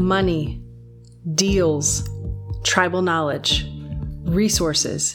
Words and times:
money, 0.00 0.60
deals, 1.34 2.08
tribal 2.64 3.02
knowledge, 3.02 3.66
resources, 4.22 5.14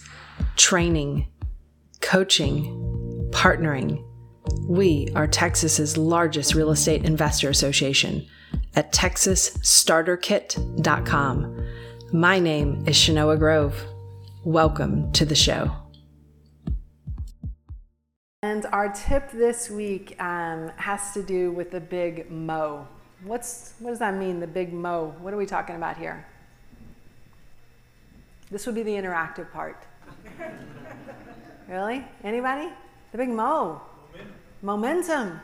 training, 0.56 1.28
coaching, 2.02 2.66
partnering. 3.32 4.06
We 4.70 5.10
are 5.16 5.28
Texas's 5.28 5.98
largest 5.98 6.54
real 6.54 6.70
estate 6.72 7.04
investor 7.04 7.50
association 7.50 8.28
at 8.76 8.94
texasstarterkit.com. 8.94 11.68
My 12.14 12.38
name 12.40 12.84
is 12.88 12.96
Shanoa 12.96 13.40
Grove. 13.40 13.84
Welcome 14.44 15.12
to 15.14 15.26
the 15.26 15.34
show. 15.36 15.72
And 18.44 18.68
our 18.68 18.94
tip 18.94 19.32
this 19.32 19.72
week 19.72 20.22
um, 20.22 20.72
has 20.76 21.16
to 21.16 21.24
do 21.24 21.52
with 21.52 21.72
the 21.72 21.80
big 21.80 22.30
mo. 22.30 22.88
What's 23.26 23.74
what 23.80 23.90
does 23.90 24.00
that 24.00 24.16
mean? 24.16 24.40
The 24.40 24.48
big 24.48 24.72
mo. 24.72 25.16
What 25.20 25.34
are 25.34 25.38
we 25.38 25.48
talking 25.48 25.76
about 25.76 25.98
here? 25.98 26.26
This 28.52 28.68
would 28.68 28.76
be 28.76 28.84
the 28.84 28.92
interactive 28.92 29.52
part. 29.52 29.84
really? 31.68 32.06
Anybody? 32.24 32.70
The 33.12 33.18
big 33.18 33.30
mo. 33.30 33.82
Momentum. 34.12 34.36
Momentum. 34.62 35.42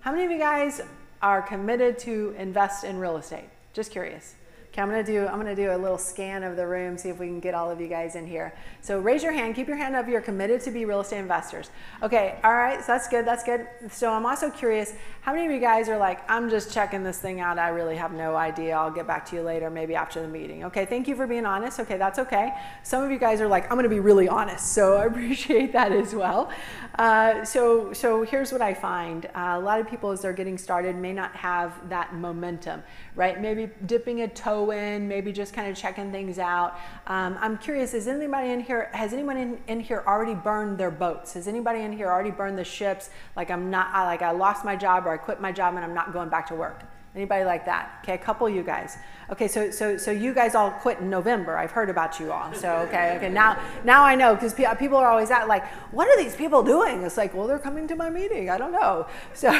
How 0.00 0.12
many 0.12 0.26
of 0.26 0.30
you 0.30 0.38
guys 0.38 0.82
are 1.22 1.40
committed 1.40 1.98
to 2.00 2.34
invest 2.36 2.84
in 2.84 2.98
real 2.98 3.16
estate? 3.16 3.48
Just 3.72 3.90
curious. 3.90 4.34
Okay, 4.72 4.80
I'm 4.80 4.88
gonna 4.88 5.04
do 5.04 5.26
I'm 5.26 5.36
gonna 5.36 5.54
do 5.54 5.70
a 5.70 5.76
little 5.76 5.98
scan 5.98 6.42
of 6.42 6.56
the 6.56 6.66
room, 6.66 6.96
see 6.96 7.10
if 7.10 7.18
we 7.18 7.26
can 7.26 7.40
get 7.40 7.52
all 7.52 7.70
of 7.70 7.78
you 7.78 7.88
guys 7.88 8.16
in 8.16 8.26
here. 8.26 8.54
So 8.80 9.00
raise 9.00 9.22
your 9.22 9.32
hand, 9.32 9.54
keep 9.54 9.68
your 9.68 9.76
hand 9.76 9.94
up. 9.94 10.08
You're 10.08 10.22
committed 10.22 10.62
to 10.62 10.70
be 10.70 10.86
real 10.86 11.00
estate 11.00 11.18
investors. 11.18 11.68
Okay, 12.02 12.38
all 12.42 12.54
right, 12.54 12.80
so 12.80 12.86
that's 12.86 13.06
good, 13.06 13.26
that's 13.26 13.44
good. 13.44 13.66
So 13.90 14.10
I'm 14.10 14.24
also 14.24 14.48
curious, 14.48 14.94
how 15.20 15.34
many 15.34 15.44
of 15.44 15.52
you 15.52 15.60
guys 15.60 15.90
are 15.90 15.98
like, 15.98 16.20
I'm 16.26 16.48
just 16.48 16.72
checking 16.72 17.04
this 17.04 17.18
thing 17.18 17.38
out. 17.38 17.58
I 17.58 17.68
really 17.68 17.96
have 17.96 18.12
no 18.12 18.34
idea. 18.34 18.74
I'll 18.74 18.90
get 18.90 19.06
back 19.06 19.26
to 19.26 19.36
you 19.36 19.42
later, 19.42 19.68
maybe 19.68 19.94
after 19.94 20.22
the 20.22 20.28
meeting. 20.28 20.64
Okay, 20.64 20.86
thank 20.86 21.06
you 21.06 21.16
for 21.16 21.26
being 21.26 21.44
honest. 21.44 21.78
Okay, 21.78 21.98
that's 21.98 22.18
okay. 22.18 22.54
Some 22.82 23.04
of 23.04 23.10
you 23.10 23.18
guys 23.18 23.42
are 23.42 23.48
like, 23.48 23.70
I'm 23.70 23.76
gonna 23.76 23.90
be 23.90 24.00
really 24.00 24.26
honest, 24.26 24.72
so 24.72 24.96
I 24.96 25.04
appreciate 25.12 25.74
that 25.74 25.92
as 25.92 26.14
well. 26.14 26.50
Uh, 26.98 27.44
so 27.44 27.92
so 27.92 28.22
here's 28.22 28.52
what 28.52 28.62
I 28.62 28.72
find: 28.72 29.26
uh, 29.34 29.56
a 29.56 29.60
lot 29.60 29.80
of 29.80 29.88
people, 29.88 30.10
as 30.10 30.22
they're 30.22 30.32
getting 30.32 30.56
started, 30.56 30.96
may 30.96 31.12
not 31.12 31.34
have 31.36 31.88
that 31.90 32.14
momentum, 32.14 32.82
right? 33.14 33.40
Maybe 33.40 33.70
dipping 33.86 34.22
a 34.22 34.28
toe 34.28 34.61
in, 34.70 35.08
maybe 35.08 35.32
just 35.32 35.52
kind 35.52 35.68
of 35.68 35.76
checking 35.76 36.12
things 36.12 36.38
out. 36.38 36.78
Um, 37.06 37.36
I'm 37.40 37.58
curious, 37.58 37.92
is 37.94 38.06
anybody 38.08 38.50
in 38.50 38.60
here, 38.60 38.90
has 38.92 39.12
anyone 39.12 39.36
in, 39.36 39.58
in 39.66 39.80
here 39.80 40.04
already 40.06 40.34
burned 40.34 40.78
their 40.78 40.90
boats? 40.90 41.34
Has 41.34 41.48
anybody 41.48 41.80
in 41.80 41.92
here 41.92 42.08
already 42.08 42.30
burned 42.30 42.56
the 42.56 42.64
ships? 42.64 43.10
Like 43.36 43.50
I'm 43.50 43.70
not, 43.70 43.88
I, 43.92 44.04
like 44.04 44.22
I 44.22 44.30
lost 44.30 44.64
my 44.64 44.76
job 44.76 45.06
or 45.06 45.10
I 45.10 45.16
quit 45.16 45.40
my 45.40 45.52
job 45.52 45.74
and 45.74 45.84
I'm 45.84 45.94
not 45.94 46.12
going 46.12 46.28
back 46.28 46.46
to 46.48 46.54
work. 46.54 46.84
Anybody 47.14 47.44
like 47.44 47.66
that? 47.66 47.98
Okay, 48.02 48.14
a 48.14 48.18
couple 48.18 48.48
you 48.48 48.62
guys. 48.62 48.96
Okay, 49.30 49.46
so 49.46 49.70
so 49.70 49.98
so 49.98 50.10
you 50.10 50.32
guys 50.32 50.54
all 50.54 50.70
quit 50.70 50.98
in 50.98 51.10
November. 51.10 51.58
I've 51.58 51.70
heard 51.70 51.90
about 51.90 52.18
you 52.18 52.32
all. 52.32 52.54
So 52.54 52.70
okay, 52.88 53.16
okay. 53.16 53.28
Now 53.28 53.62
now 53.84 54.02
I 54.02 54.14
know 54.14 54.34
because 54.34 54.54
people 54.54 54.96
are 54.96 55.08
always 55.08 55.30
at 55.30 55.46
like, 55.46 55.66
what 55.92 56.08
are 56.08 56.16
these 56.22 56.34
people 56.34 56.62
doing? 56.62 57.02
It's 57.02 57.18
like, 57.18 57.34
well, 57.34 57.46
they're 57.46 57.58
coming 57.58 57.86
to 57.88 57.96
my 57.96 58.08
meeting. 58.08 58.48
I 58.48 58.56
don't 58.56 58.72
know. 58.72 59.06
So 59.34 59.52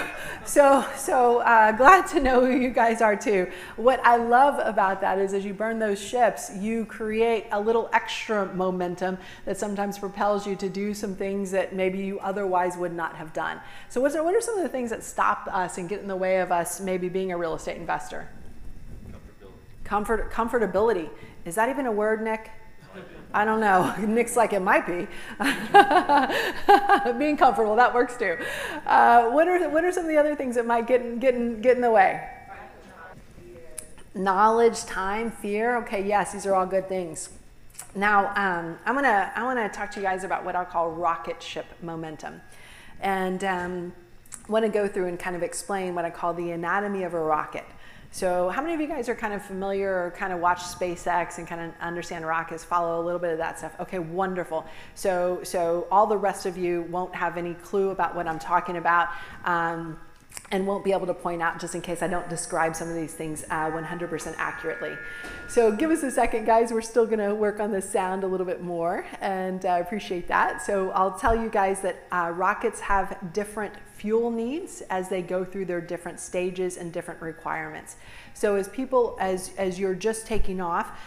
so 0.47 0.87
so 0.97 1.41
uh, 1.41 1.73
glad 1.73 2.07
to 2.09 2.21
know 2.21 2.45
who 2.45 2.57
you 2.57 2.71
guys 2.71 3.03
are 3.03 3.17
too. 3.17 3.51
What 3.77 4.01
I 4.03 4.17
love 4.17 4.59
about 4.59 5.03
that 5.03 5.19
is 5.19 5.35
as 5.35 5.45
you 5.45 5.53
burn 5.53 5.79
those 5.79 6.01
ships, 6.03 6.51
you 6.57 6.87
create 6.87 7.47
a 7.53 7.61
little 7.61 7.91
extra 7.93 8.47
momentum 8.55 9.19
that 9.45 9.59
sometimes 9.59 9.99
propels 9.99 10.47
you 10.47 10.57
to 10.57 10.71
do 10.71 10.95
some 10.95 11.15
things 11.15 11.51
that 11.51 11.75
maybe 11.75 11.99
you 11.99 12.19
otherwise 12.21 12.79
would 12.79 12.95
not 12.95 13.17
have 13.17 13.35
done. 13.35 13.61
So 13.91 14.01
what's 14.01 14.15
what 14.15 14.35
are 14.35 14.41
some 14.41 14.57
of 14.57 14.63
the 14.63 14.71
things 14.71 14.89
that 14.89 15.05
stop 15.05 15.49
us 15.53 15.77
and 15.77 15.87
get 15.87 16.01
in 16.01 16.09
the 16.09 16.17
way 16.17 16.41
of 16.41 16.51
us 16.51 16.81
maybe 16.81 17.11
being 17.11 17.33
a 17.33 17.42
real 17.43 17.55
estate 17.55 17.77
investor? 17.77 18.29
Comfort, 19.83 20.31
comfortability. 20.31 21.09
Is 21.45 21.57
that 21.57 21.69
even 21.69 21.87
a 21.87 21.93
word, 21.93 22.23
Nick? 22.23 22.51
I 23.35 23.45
don't 23.45 23.59
know. 23.61 23.93
Nick's 24.07 24.37
like, 24.37 24.53
it 24.53 24.61
might 24.61 24.87
be. 24.87 25.09
Being 27.19 27.37
comfortable, 27.37 27.75
that 27.75 27.93
works 27.93 28.17
too. 28.17 28.39
Uh, 28.87 29.31
what, 29.31 29.49
are, 29.49 29.69
what 29.71 29.85
are 29.85 29.91
some 29.91 30.05
of 30.05 30.09
the 30.09 30.19
other 30.19 30.37
things 30.37 30.55
that 30.55 30.67
might 30.67 30.87
get 30.87 31.01
in, 31.01 31.19
get 31.19 31.35
in, 31.35 31.61
get 31.61 31.75
in 31.75 31.83
the 31.83 31.91
way? 31.91 32.29
Knowledge, 34.15 34.85
time, 34.85 35.33
fear. 35.33 35.79
Okay, 35.79 36.07
yes, 36.07 36.33
these 36.33 36.47
are 36.47 36.55
all 36.55 36.67
good 36.67 36.89
things. 36.89 37.31
Now, 37.97 38.29
um, 38.37 38.79
I'm 38.87 38.95
gonna 38.95 39.33
I 39.35 39.43
want 39.43 39.59
to 39.59 39.69
talk 39.69 39.91
to 39.93 40.01
you 40.01 40.07
guys 40.07 40.23
about 40.23 40.45
what 40.45 40.55
I 40.55 40.65
call 40.65 40.91
rocket 40.91 41.43
ship 41.43 41.67
momentum, 41.83 42.41
and 43.01 43.43
um, 43.45 43.93
want 44.53 44.65
to 44.65 44.71
go 44.71 44.87
through 44.87 45.07
and 45.07 45.19
kind 45.19 45.35
of 45.35 45.43
explain 45.43 45.95
what 45.95 46.05
I 46.05 46.11
call 46.11 46.35
the 46.35 46.53
anatomy 46.53 47.03
of 47.03 47.15
a 47.15 47.21
rocket. 47.21 47.65
So, 48.15 48.51
how 48.51 48.61
many 48.61 48.75
of 48.75 48.81
you 48.81 48.87
guys 48.87 49.09
are 49.09 49.15
kind 49.15 49.33
of 49.33 49.43
familiar 49.43 49.91
or 49.91 50.11
kind 50.11 50.35
of 50.35 50.39
watch 50.39 50.59
SpaceX 50.59 51.39
and 51.39 51.49
kind 51.49 51.63
of 51.63 51.73
understand 51.81 52.27
rockets, 52.27 52.63
follow 52.63 53.01
a 53.01 53.03
little 53.03 53.19
bit 53.19 53.33
of 53.33 53.39
that 53.39 53.59
stuff? 53.59 53.75
Okay, 53.81 53.99
wonderful. 53.99 54.67
So, 54.95 55.41
so 55.45 55.89
all 55.91 56.07
the 56.07 56.19
rest 56.19 56.45
of 56.45 56.59
you 56.59 56.83
won't 56.91 57.15
have 57.15 57.39
any 57.39 57.55
clue 57.55 57.89
about 57.89 58.15
what 58.15 58.29
I'm 58.29 58.39
talking 58.39 58.77
about. 58.77 59.09
Um, 59.47 59.99
and 60.53 60.67
won't 60.67 60.85
be 60.85 60.93
able 60.93 61.07
to 61.07 61.15
point 61.15 61.41
out 61.41 61.59
just 61.59 61.75
in 61.75 61.81
case 61.81 62.03
I 62.03 62.09
don't 62.09 62.29
describe 62.29 62.77
some 62.77 62.89
of 62.89 62.95
these 62.95 63.15
things 63.15 63.43
uh, 63.51 63.71
100% 63.71 64.35
accurately. 64.37 64.97
So 65.49 65.73
give 65.73 65.91
us 65.91 66.03
a 66.03 66.11
second, 66.11 66.45
guys. 66.45 66.71
We're 66.71 66.83
still 66.83 67.07
going 67.07 67.19
to 67.19 67.35
work 67.35 67.59
on 67.59 67.73
the 67.73 67.81
sound 67.81 68.23
a 68.23 68.27
little 68.27 68.45
bit 68.47 68.63
more, 68.63 69.07
and 69.23 69.65
I 69.65 69.79
uh, 69.79 69.81
appreciate 69.81 70.29
that. 70.29 70.61
So 70.63 70.91
I'll 70.91 71.19
tell 71.19 71.35
you 71.35 71.49
guys 71.49 71.81
that 71.81 72.07
uh, 72.13 72.33
rockets 72.37 72.81
have 72.81 73.33
different 73.33 73.73
fuel 73.95 74.31
needs 74.31 74.83
as 74.91 75.09
they 75.09 75.23
go 75.23 75.43
through 75.43 75.65
their 75.65 75.81
different 75.81 76.21
stages 76.21 76.77
and 76.77 76.93
different 76.93 77.23
requirements. 77.23 77.97
So 78.35 78.57
as 78.57 78.69
people, 78.69 79.17
as, 79.19 79.53
as 79.57 79.79
you're 79.79 79.95
just 79.95 80.27
taking 80.27 80.61
off, 80.61 80.99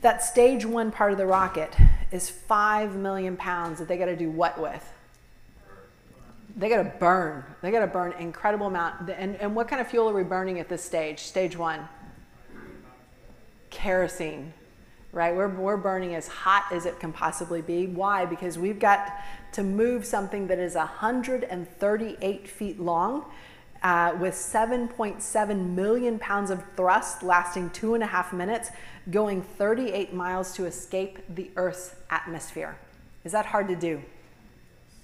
that 0.00 0.22
stage 0.22 0.64
one 0.64 0.92
part 0.92 1.12
of 1.12 1.18
the 1.18 1.26
rocket 1.26 1.76
is 2.10 2.30
five 2.30 2.96
million 2.96 3.36
pounds 3.36 3.80
that 3.80 3.88
they 3.88 3.98
got 3.98 4.06
to 4.06 4.16
do 4.16 4.30
what 4.30 4.58
with? 4.58 4.92
They 6.58 6.68
got 6.68 6.82
to 6.82 6.92
burn. 6.98 7.44
They 7.62 7.70
got 7.70 7.80
to 7.80 7.86
burn 7.86 8.12
incredible 8.18 8.66
amount. 8.66 9.08
And, 9.10 9.36
and 9.36 9.54
what 9.54 9.68
kind 9.68 9.80
of 9.80 9.86
fuel 9.86 10.10
are 10.10 10.12
we 10.12 10.24
burning 10.24 10.58
at 10.58 10.68
this 10.68 10.82
stage? 10.82 11.20
Stage 11.20 11.56
one? 11.56 11.88
Kerosene, 13.70 14.52
right? 15.12 15.34
We're, 15.34 15.48
we're 15.48 15.76
burning 15.76 16.16
as 16.16 16.26
hot 16.26 16.64
as 16.72 16.84
it 16.84 16.98
can 16.98 17.12
possibly 17.12 17.62
be. 17.62 17.86
Why? 17.86 18.24
Because 18.26 18.58
we've 18.58 18.80
got 18.80 19.12
to 19.52 19.62
move 19.62 20.04
something 20.04 20.48
that 20.48 20.58
is 20.58 20.74
138 20.74 22.48
feet 22.48 22.80
long 22.80 23.24
uh, 23.84 24.16
with 24.18 24.34
7.7 24.34 25.74
million 25.74 26.18
pounds 26.18 26.50
of 26.50 26.64
thrust 26.76 27.22
lasting 27.22 27.70
two 27.70 27.94
and 27.94 28.02
a 28.02 28.06
half 28.06 28.32
minutes, 28.32 28.70
going 29.12 29.42
38 29.42 30.12
miles 30.12 30.52
to 30.54 30.64
escape 30.64 31.20
the 31.32 31.50
Earth's 31.54 31.94
atmosphere. 32.10 32.76
Is 33.22 33.30
that 33.30 33.46
hard 33.46 33.68
to 33.68 33.76
do? 33.76 34.02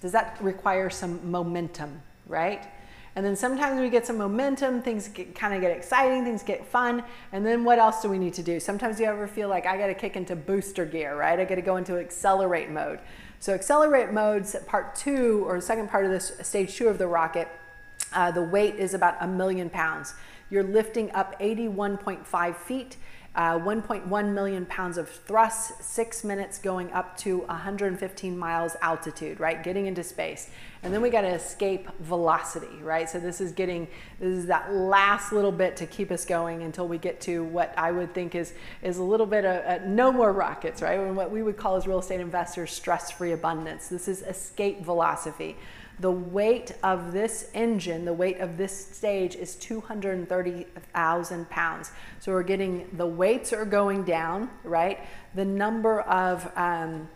Does 0.05 0.13
that 0.13 0.37
require 0.43 0.91
some 0.91 1.31
momentum, 1.31 2.03
right? 2.27 2.63
And 3.17 3.25
then 3.25 3.35
sometimes 3.37 3.81
we 3.81 3.89
get 3.89 4.07
some 4.07 4.19
momentum, 4.19 4.83
things 4.83 5.09
kind 5.35 5.55
of 5.55 5.63
get 5.63 5.75
exciting, 5.75 6.25
things 6.25 6.43
get 6.43 6.67
fun. 6.67 7.03
And 7.33 7.47
then 7.47 7.65
what 7.65 7.79
else 7.79 8.03
do 8.03 8.11
we 8.11 8.19
need 8.19 8.35
to 8.35 8.43
do? 8.43 8.61
Sometimes 8.61 9.01
you 9.01 9.07
ever 9.07 9.27
feel 9.27 9.49
like 9.49 9.65
I 9.65 9.79
got 9.79 9.87
to 9.87 9.95
kick 9.95 10.15
into 10.15 10.37
booster 10.37 10.85
gear, 10.85 11.17
right? 11.17 11.41
I 11.41 11.47
got 11.47 11.55
to 11.55 11.63
go 11.63 11.77
into 11.77 11.97
accelerate 11.97 12.69
mode. 12.69 12.99
So 13.41 13.55
accelerate 13.55 14.13
modes, 14.13 14.55
part 14.67 14.95
two 14.95 15.43
or 15.47 15.59
second 15.63 15.89
part 15.89 16.05
of 16.05 16.11
this 16.11 16.33
stage 16.43 16.77
two 16.77 16.89
of 16.89 16.99
the 16.99 17.07
rocket, 17.07 17.49
uh, 18.13 18.31
the 18.31 18.43
weight 18.43 18.75
is 18.75 18.93
about 18.93 19.17
a 19.23 19.27
million 19.27 19.71
pounds. 19.71 20.13
You're 20.51 20.65
lifting 20.65 21.11
up 21.13 21.41
81.5 21.41 22.57
feet 22.57 22.99
uh, 23.35 23.59
1.1 23.59 24.33
million 24.33 24.65
pounds 24.67 24.97
of 24.97 25.09
thrust, 25.09 25.83
six 25.83 26.23
minutes 26.23 26.59
going 26.59 26.93
up 26.93 27.17
to 27.19 27.39
115 27.39 28.39
miles 28.39 28.77
altitude, 28.81 29.41
right? 29.41 29.63
Getting 29.63 29.87
into 29.87 30.05
space. 30.05 30.51
And 30.85 30.93
then 30.93 31.01
we 31.01 31.09
got 31.09 31.23
to 31.23 31.29
escape 31.29 31.89
velocity, 32.01 32.83
right? 32.83 33.09
So 33.09 33.19
this 33.19 33.41
is 33.41 33.53
getting, 33.53 33.89
this 34.21 34.41
is 34.41 34.47
that 34.47 34.75
last 34.75 35.33
little 35.33 35.51
bit 35.51 35.79
to 35.79 35.87
keep 35.87 36.11
us 36.11 36.27
going 36.27 36.63
until 36.63 36.87
we 36.87 36.99
get 36.99 37.23
to 37.23 37.43
what 37.43 37.73
I 37.79 37.91
would 37.91 38.13
think 38.13 38.35
is, 38.35 38.53
is 38.83 38.99
a 38.99 39.03
little 39.03 39.25
bit 39.25 39.47
of 39.47 39.65
uh, 39.65 39.87
no 39.87 40.13
more 40.13 40.31
rockets, 40.31 40.83
right? 40.83 41.01
And 41.01 41.17
what 41.17 41.31
we 41.31 41.43
would 41.43 41.57
call 41.57 41.77
as 41.77 41.87
real 41.87 42.01
estate 42.01 42.21
investors 42.21 42.71
stress-free 42.71 43.33
abundance. 43.33 43.89
This 43.89 44.09
is 44.09 44.21
escape 44.21 44.85
velocity. 44.85 45.57
The 46.01 46.11
weight 46.11 46.73
of 46.83 47.13
this 47.13 47.49
engine, 47.55 48.05
the 48.05 48.13
weight 48.13 48.41
of 48.41 48.59
this 48.59 48.77
stage 48.95 49.37
is 49.37 49.55
230,000 49.55 51.49
pounds. 51.49 51.93
So 52.21 52.33
we're 52.33 52.43
getting 52.43 52.91
the 52.93 53.07
weights 53.07 53.55
are 53.55 53.65
going 53.65 54.05
down, 54.05 54.51
right? 54.65 54.99
The 55.35 55.47
number 55.47 56.03
of 56.03 56.51
um, 56.57 57.09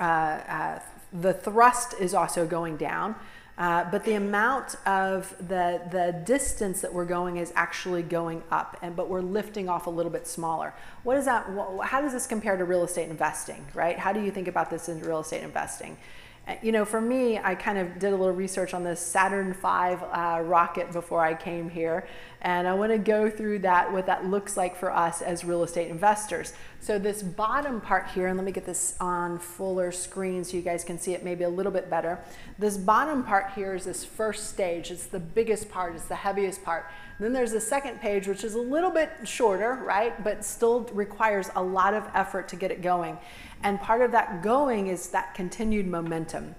uh, 0.00 0.02
uh, 0.02 0.80
the 1.14 1.32
thrust 1.32 1.94
is 2.00 2.12
also 2.12 2.46
going 2.46 2.76
down. 2.76 3.14
Uh, 3.56 3.88
but 3.88 4.04
the 4.04 4.14
amount 4.14 4.74
of 4.84 5.36
the, 5.38 5.80
the 5.92 6.20
distance 6.24 6.80
that 6.80 6.92
we're 6.92 7.04
going 7.04 7.36
is 7.36 7.52
actually 7.54 8.02
going 8.02 8.42
up, 8.50 8.76
and 8.82 8.96
but 8.96 9.08
we're 9.08 9.20
lifting 9.20 9.68
off 9.68 9.86
a 9.86 9.90
little 9.90 10.10
bit 10.10 10.26
smaller. 10.26 10.74
What 11.04 11.16
is 11.16 11.26
that? 11.26 11.46
How 11.84 12.00
does 12.00 12.12
this 12.12 12.26
compare 12.26 12.56
to 12.56 12.64
real 12.64 12.82
estate 12.82 13.08
investing, 13.08 13.64
right? 13.72 13.96
How 13.96 14.12
do 14.12 14.20
you 14.20 14.32
think 14.32 14.48
about 14.48 14.70
this 14.70 14.88
in 14.88 15.00
real 15.02 15.20
estate 15.20 15.44
investing? 15.44 15.96
You 16.62 16.72
know, 16.72 16.84
for 16.84 17.00
me, 17.00 17.38
I 17.38 17.54
kind 17.54 17.78
of 17.78 17.98
did 17.98 18.12
a 18.12 18.16
little 18.16 18.34
research 18.34 18.74
on 18.74 18.84
this 18.84 19.00
Saturn 19.00 19.54
V 19.54 19.64
uh, 19.64 20.42
rocket 20.44 20.92
before 20.92 21.24
I 21.24 21.32
came 21.32 21.70
here, 21.70 22.06
and 22.42 22.68
I 22.68 22.74
want 22.74 22.92
to 22.92 22.98
go 22.98 23.30
through 23.30 23.60
that, 23.60 23.90
what 23.90 24.04
that 24.06 24.26
looks 24.26 24.54
like 24.54 24.76
for 24.76 24.92
us 24.92 25.22
as 25.22 25.42
real 25.42 25.62
estate 25.62 25.90
investors. 25.90 26.52
So 26.80 26.98
this 26.98 27.22
bottom 27.22 27.80
part 27.80 28.10
here, 28.10 28.26
and 28.26 28.36
let 28.36 28.44
me 28.44 28.52
get 28.52 28.66
this 28.66 28.94
on 29.00 29.38
fuller 29.38 29.90
screen 29.90 30.44
so 30.44 30.58
you 30.58 30.62
guys 30.62 30.84
can 30.84 30.98
see 30.98 31.14
it 31.14 31.24
maybe 31.24 31.44
a 31.44 31.48
little 31.48 31.72
bit 31.72 31.88
better. 31.88 32.22
This 32.58 32.76
bottom 32.76 33.24
part 33.24 33.52
here 33.54 33.74
is 33.74 33.86
this 33.86 34.04
first 34.04 34.50
stage. 34.50 34.90
It's 34.90 35.06
the 35.06 35.20
biggest 35.20 35.70
part, 35.70 35.94
it's 35.94 36.04
the 36.04 36.14
heaviest 36.14 36.62
part. 36.62 36.90
Then 37.18 37.32
there's 37.32 37.52
the 37.52 37.60
second 37.60 38.00
page, 38.00 38.28
which 38.28 38.44
is 38.44 38.54
a 38.54 38.60
little 38.60 38.90
bit 38.90 39.10
shorter, 39.24 39.74
right? 39.82 40.22
But 40.22 40.44
still 40.44 40.82
requires 40.92 41.48
a 41.56 41.62
lot 41.62 41.94
of 41.94 42.06
effort 42.12 42.48
to 42.48 42.56
get 42.56 42.70
it 42.70 42.82
going. 42.82 43.16
And 43.64 43.80
part 43.80 44.02
of 44.02 44.12
that 44.12 44.42
going 44.42 44.88
is 44.88 45.08
that 45.08 45.34
continued 45.34 45.86
momentum. 45.86 46.54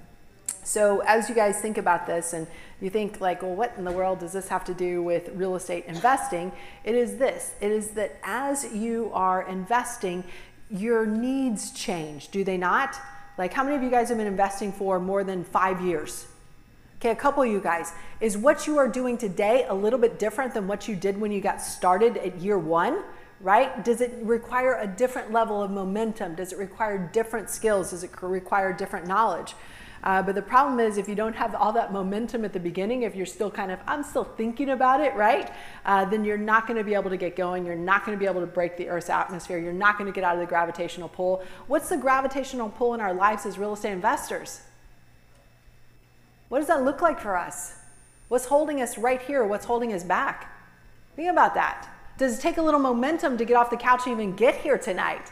So 0.63 1.01
as 1.01 1.29
you 1.29 1.35
guys 1.35 1.59
think 1.61 1.77
about 1.77 2.07
this 2.07 2.33
and 2.33 2.47
you 2.81 2.89
think 2.89 3.21
like, 3.21 3.43
well, 3.43 3.53
what 3.53 3.75
in 3.77 3.85
the 3.85 3.91
world 3.91 4.19
does 4.19 4.33
this 4.33 4.47
have 4.47 4.65
to 4.65 4.73
do 4.73 5.03
with 5.03 5.29
real 5.35 5.55
estate 5.55 5.85
investing? 5.85 6.51
It 6.83 6.95
is 6.95 7.17
this. 7.17 7.53
It 7.61 7.71
is 7.71 7.89
that 7.89 8.17
as 8.23 8.73
you 8.73 9.11
are 9.13 9.47
investing, 9.47 10.23
your 10.71 11.05
needs 11.05 11.71
change, 11.71 12.29
do 12.29 12.43
they 12.43 12.57
not? 12.57 12.95
Like 13.37 13.53
how 13.53 13.63
many 13.63 13.75
of 13.75 13.83
you 13.83 13.91
guys 13.91 14.09
have 14.09 14.17
been 14.17 14.25
investing 14.25 14.71
for 14.71 14.99
more 14.99 15.23
than 15.23 15.43
five 15.43 15.81
years? 15.81 16.25
Okay, 16.99 17.11
a 17.11 17.15
couple 17.15 17.43
of 17.43 17.49
you 17.49 17.59
guys. 17.59 17.93
Is 18.19 18.35
what 18.35 18.65
you 18.65 18.79
are 18.79 18.87
doing 18.87 19.19
today 19.19 19.65
a 19.69 19.75
little 19.75 19.99
bit 19.99 20.17
different 20.17 20.55
than 20.55 20.67
what 20.67 20.87
you 20.87 20.95
did 20.95 21.21
when 21.21 21.31
you 21.31 21.41
got 21.41 21.61
started 21.61 22.17
at 22.17 22.39
year 22.39 22.57
one? 22.57 23.03
Right? 23.45 23.86
Does 23.86 24.01
it 24.01 24.12
require 24.24 24.80
a 24.80 24.88
different 24.88 25.31
level 25.31 25.62
of 25.62 25.69
momentum? 25.69 26.33
Does 26.33 26.51
it 26.51 26.57
require 26.57 26.97
different 27.13 27.51
skills? 27.51 27.92
Does 27.92 28.03
it 28.03 28.09
require 28.24 28.74
different 28.74 29.06
knowledge? 29.06 29.53
Uh, 30.03 30.24
but 30.24 30.33
the 30.33 30.42
problem 30.42 30.80
is 30.80 30.97
if 30.97 31.07
you 31.07 31.13
don't 31.13 31.36
have 31.36 31.53
all 31.53 31.71
that 31.74 31.94
momentum 31.94 32.44
at 32.44 32.53
the 32.53 32.59
beginning, 32.59 33.03
if 33.03 33.15
you're 33.15 33.27
still 33.27 33.51
kind 33.51 33.69
of, 33.69 33.77
I'm 33.86 34.01
still 34.01 34.24
thinking 34.24 34.71
about 34.71 35.00
it, 35.00 35.13
right? 35.13 35.51
Uh, 35.86 36.06
then 36.06 36.25
you're 36.25 36.39
not 36.39 36.65
going 36.65 36.77
to 36.77 36.83
be 36.83 36.95
able 36.95 37.12
to 37.12 37.18
get 37.18 37.36
going. 37.36 37.68
You're 37.68 37.75
not 37.75 38.03
going 38.03 38.18
to 38.18 38.19
be 38.19 38.27
able 38.27 38.42
to 38.42 38.47
break 38.47 38.77
the 38.77 38.89
Earth's 38.89 39.12
atmosphere. 39.12 39.59
You're 39.59 39.74
not 39.74 40.00
going 40.00 40.12
to 40.12 40.15
get 40.15 40.24
out 40.24 40.33
of 40.33 40.39
the 40.39 40.48
gravitational 40.48 41.07
pull. 41.07 41.44
What's 41.68 41.89
the 41.89 41.98
gravitational 41.98 42.69
pull 42.69 42.95
in 42.95 43.00
our 43.00 43.13
lives 43.13 43.45
as 43.45 43.59
real 43.59 43.74
estate 43.74 43.91
investors? 43.91 44.62
What 46.50 46.57
does 46.57 46.68
that 46.68 46.83
look 46.83 47.00
like 47.00 47.19
for 47.19 47.38
us? 47.38 47.75
What's 48.27 48.45
holding 48.45 48.81
us 48.81 48.98
right 48.98 49.21
here? 49.21 49.45
What's 49.45 49.65
holding 49.65 49.94
us 49.94 50.03
back? 50.03 50.51
Think 51.15 51.30
about 51.30 51.53
that. 51.53 51.94
Does 52.17 52.38
it 52.38 52.41
take 52.41 52.57
a 52.57 52.62
little 52.62 52.79
momentum 52.79 53.38
to 53.38 53.45
get 53.45 53.56
off 53.56 53.69
the 53.69 53.77
couch 53.77 54.01
and 54.06 54.13
even 54.13 54.35
get 54.35 54.56
here 54.56 54.77
tonight? 54.77 55.31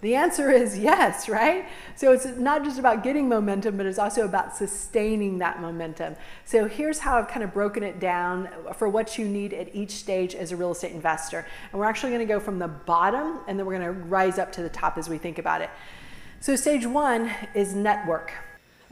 The 0.00 0.16
answer 0.16 0.50
is 0.50 0.76
yes, 0.90 1.28
right? 1.28 1.66
So 1.96 2.12
it's 2.12 2.26
not 2.26 2.64
just 2.64 2.78
about 2.78 3.02
getting 3.02 3.28
momentum, 3.28 3.76
but 3.76 3.86
it's 3.86 3.98
also 3.98 4.24
about 4.24 4.56
sustaining 4.56 5.38
that 5.38 5.60
momentum. 5.60 6.16
So 6.44 6.66
here's 6.66 6.98
how 6.98 7.16
I've 7.16 7.28
kind 7.28 7.42
of 7.42 7.54
broken 7.54 7.82
it 7.82 8.00
down 8.00 8.48
for 8.76 8.88
what 8.88 9.16
you 9.16 9.26
need 9.26 9.54
at 9.54 9.74
each 9.74 9.92
stage 9.92 10.34
as 10.34 10.52
a 10.52 10.56
real 10.56 10.72
estate 10.72 10.92
investor. 10.92 11.46
And 11.72 11.80
we're 11.80 11.86
actually 11.86 12.10
to 12.18 12.26
go 12.26 12.38
from 12.38 12.58
the 12.58 12.68
bottom 12.68 13.40
and 13.48 13.58
then 13.58 13.64
we're 13.64 13.78
to 13.78 13.92
rise 13.92 14.38
up 14.38 14.52
to 14.52 14.62
the 14.62 14.68
top 14.68 14.98
as 14.98 15.08
we 15.08 15.18
think 15.18 15.38
about 15.38 15.62
it. 15.62 15.70
So 16.40 16.56
stage 16.56 16.84
one 16.84 17.30
is 17.54 17.74
network. 17.74 18.32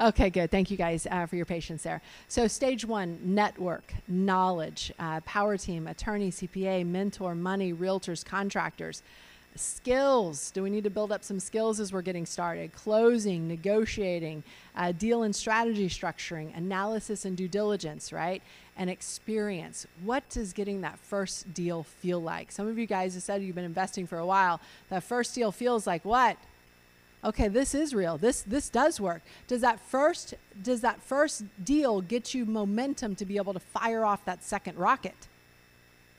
Okay, 0.02 0.30
good. 0.30 0.50
Thank 0.50 0.68
you 0.72 0.76
guys 0.76 1.06
uh, 1.08 1.26
for 1.26 1.36
your 1.36 1.44
patience 1.46 1.84
there. 1.84 2.02
So, 2.26 2.48
stage 2.48 2.84
one 2.84 3.20
network, 3.22 3.94
knowledge, 4.08 4.92
uh, 4.98 5.20
power 5.20 5.56
team, 5.56 5.86
attorney, 5.86 6.32
CPA, 6.32 6.84
mentor, 6.84 7.36
money, 7.36 7.72
realtors, 7.72 8.24
contractors. 8.24 9.04
Skills. 9.54 10.50
Do 10.50 10.64
we 10.64 10.70
need 10.70 10.82
to 10.84 10.90
build 10.90 11.12
up 11.12 11.22
some 11.22 11.38
skills 11.38 11.78
as 11.78 11.92
we're 11.92 12.02
getting 12.02 12.26
started? 12.26 12.72
Closing, 12.72 13.46
negotiating, 13.46 14.42
uh, 14.74 14.90
deal 14.90 15.22
and 15.22 15.36
strategy 15.36 15.88
structuring, 15.88 16.56
analysis 16.56 17.24
and 17.24 17.36
due 17.36 17.46
diligence, 17.48 18.12
right? 18.12 18.42
And 18.76 18.90
experience. 18.90 19.86
What 20.02 20.28
does 20.30 20.52
getting 20.52 20.80
that 20.80 20.98
first 20.98 21.54
deal 21.54 21.84
feel 21.84 22.20
like? 22.20 22.50
Some 22.50 22.66
of 22.66 22.76
you 22.76 22.86
guys 22.86 23.14
have 23.14 23.22
said 23.22 23.40
you've 23.42 23.54
been 23.54 23.62
investing 23.62 24.08
for 24.08 24.18
a 24.18 24.26
while. 24.26 24.60
That 24.88 25.04
first 25.04 25.32
deal 25.32 25.52
feels 25.52 25.86
like 25.86 26.04
what? 26.04 26.38
Okay 27.24 27.48
this 27.48 27.74
is 27.74 27.94
real. 27.94 28.18
This 28.18 28.42
this 28.42 28.68
does 28.68 29.00
work. 29.00 29.22
Does 29.46 29.60
that 29.60 29.80
first 29.80 30.34
does 30.62 30.80
that 30.80 31.02
first 31.02 31.44
deal 31.64 32.00
get 32.00 32.34
you 32.34 32.44
momentum 32.44 33.14
to 33.16 33.24
be 33.24 33.36
able 33.36 33.52
to 33.52 33.60
fire 33.60 34.04
off 34.04 34.24
that 34.24 34.42
second 34.44 34.78
rocket? 34.78 35.28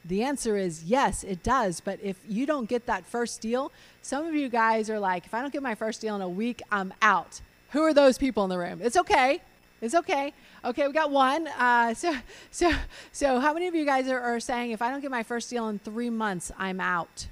The 0.06 0.24
answer 0.24 0.58
is 0.58 0.84
yes 0.84 1.24
it 1.24 1.44
does. 1.44 1.80
But 1.80 2.00
if 2.02 2.18
you 2.28 2.46
don't 2.46 2.68
get 2.68 2.86
that 2.88 3.06
first 3.06 3.42
deal 3.42 3.72
some 4.02 4.26
of 4.26 4.36
you 4.36 4.50
guys 4.50 4.90
are 4.90 5.00
like 5.00 5.26
if 5.26 5.34
i 5.34 5.42
don't 5.42 5.54
get 5.54 5.64
my 5.64 5.76
first 5.76 6.02
deal 6.02 6.16
in 6.16 6.22
a 6.22 6.30
week 6.30 6.62
i'm 6.72 6.94
out. 7.02 7.42
Who 7.72 7.82
are 7.82 7.94
those 7.94 8.18
people 8.18 8.44
in 8.44 8.50
the 8.50 8.58
room? 8.58 8.80
It's 8.84 8.98
okay. 8.98 9.42
It's 9.82 9.96
okay. 9.96 10.34
Okay 10.64 10.88
we 10.88 10.94
got 10.94 11.12
one. 11.12 11.48
Uh, 11.48 11.94
so 11.94 12.16
so 12.52 12.72
so 13.12 13.40
how 13.40 13.54
many 13.54 13.68
of 13.68 13.76
you 13.76 13.86
guys 13.86 14.08
are, 14.08 14.20
are 14.20 14.40
saying 14.40 14.72
if 14.72 14.82
i 14.82 14.90
don't 14.90 15.02
get 15.02 15.12
my 15.12 15.24
first 15.24 15.50
deal 15.50 15.68
in 15.70 15.80
three 15.80 16.10
months 16.10 16.52
i'm 16.58 16.80
out 16.80 17.28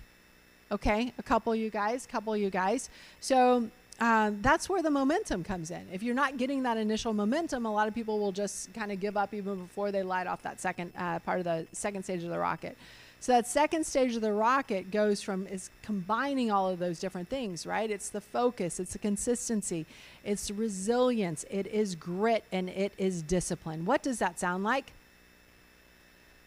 Okay, 0.71 1.12
a 1.18 1.23
couple 1.23 1.53
you 1.53 1.69
guys, 1.69 2.07
couple 2.07 2.35
you 2.38 2.50
guys. 2.50 2.89
So 3.19 3.69
uh, 4.00 4.31
that's 4.41 4.69
where 4.69 4.81
the 4.81 4.89
momentum 4.89 5.44
comes 5.44 5.69
in. 5.69 5.85
If 5.91 6.01
you're 6.01 6.15
not 6.15 6.38
getting 6.38 6.63
that 6.63 6.77
initial 6.77 7.13
momentum, 7.13 7.65
a 7.65 7.71
lot 7.71 7.89
of 7.89 7.94
people 7.94 8.19
will 8.19 8.31
just 8.31 8.73
kind 8.73 8.89
of 8.89 9.01
give 9.01 9.18
up 9.18 9.33
even 9.33 9.62
before 9.62 9.91
they 9.91 10.01
light 10.01 10.27
off 10.27 10.41
that 10.44 10.62
second 10.62 10.94
uh, 10.97 11.19
part 11.19 11.39
of 11.39 11.44
the 11.44 11.68
second 11.73 12.03
stage 12.03 12.23
of 12.23 12.29
the 12.29 12.39
rocket. 12.39 12.77
So 13.19 13.33
that 13.33 13.47
second 13.47 13.85
stage 13.85 14.15
of 14.15 14.21
the 14.21 14.31
rocket 14.31 14.89
goes 14.89 15.21
from 15.21 15.45
is 15.45 15.69
combining 15.83 16.50
all 16.50 16.69
of 16.69 16.79
those 16.79 17.00
different 17.00 17.29
things, 17.29 17.67
right? 17.67 17.91
It's 17.91 18.09
the 18.09 18.21
focus, 18.21 18.79
it's 18.79 18.94
the 18.94 19.00
consistency, 19.00 19.85
it's 20.24 20.50
resilience, 20.50 21.45
it 21.51 21.67
is 21.67 21.94
grit, 21.95 22.45
and 22.51 22.69
it 22.69 22.94
is 22.97 23.21
discipline. 23.21 23.85
What 23.85 24.01
does 24.01 24.19
that 24.19 24.39
sound 24.39 24.63
like? 24.63 24.94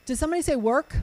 Does 0.06 0.18
somebody 0.18 0.42
say 0.42 0.56
work? 0.56 0.96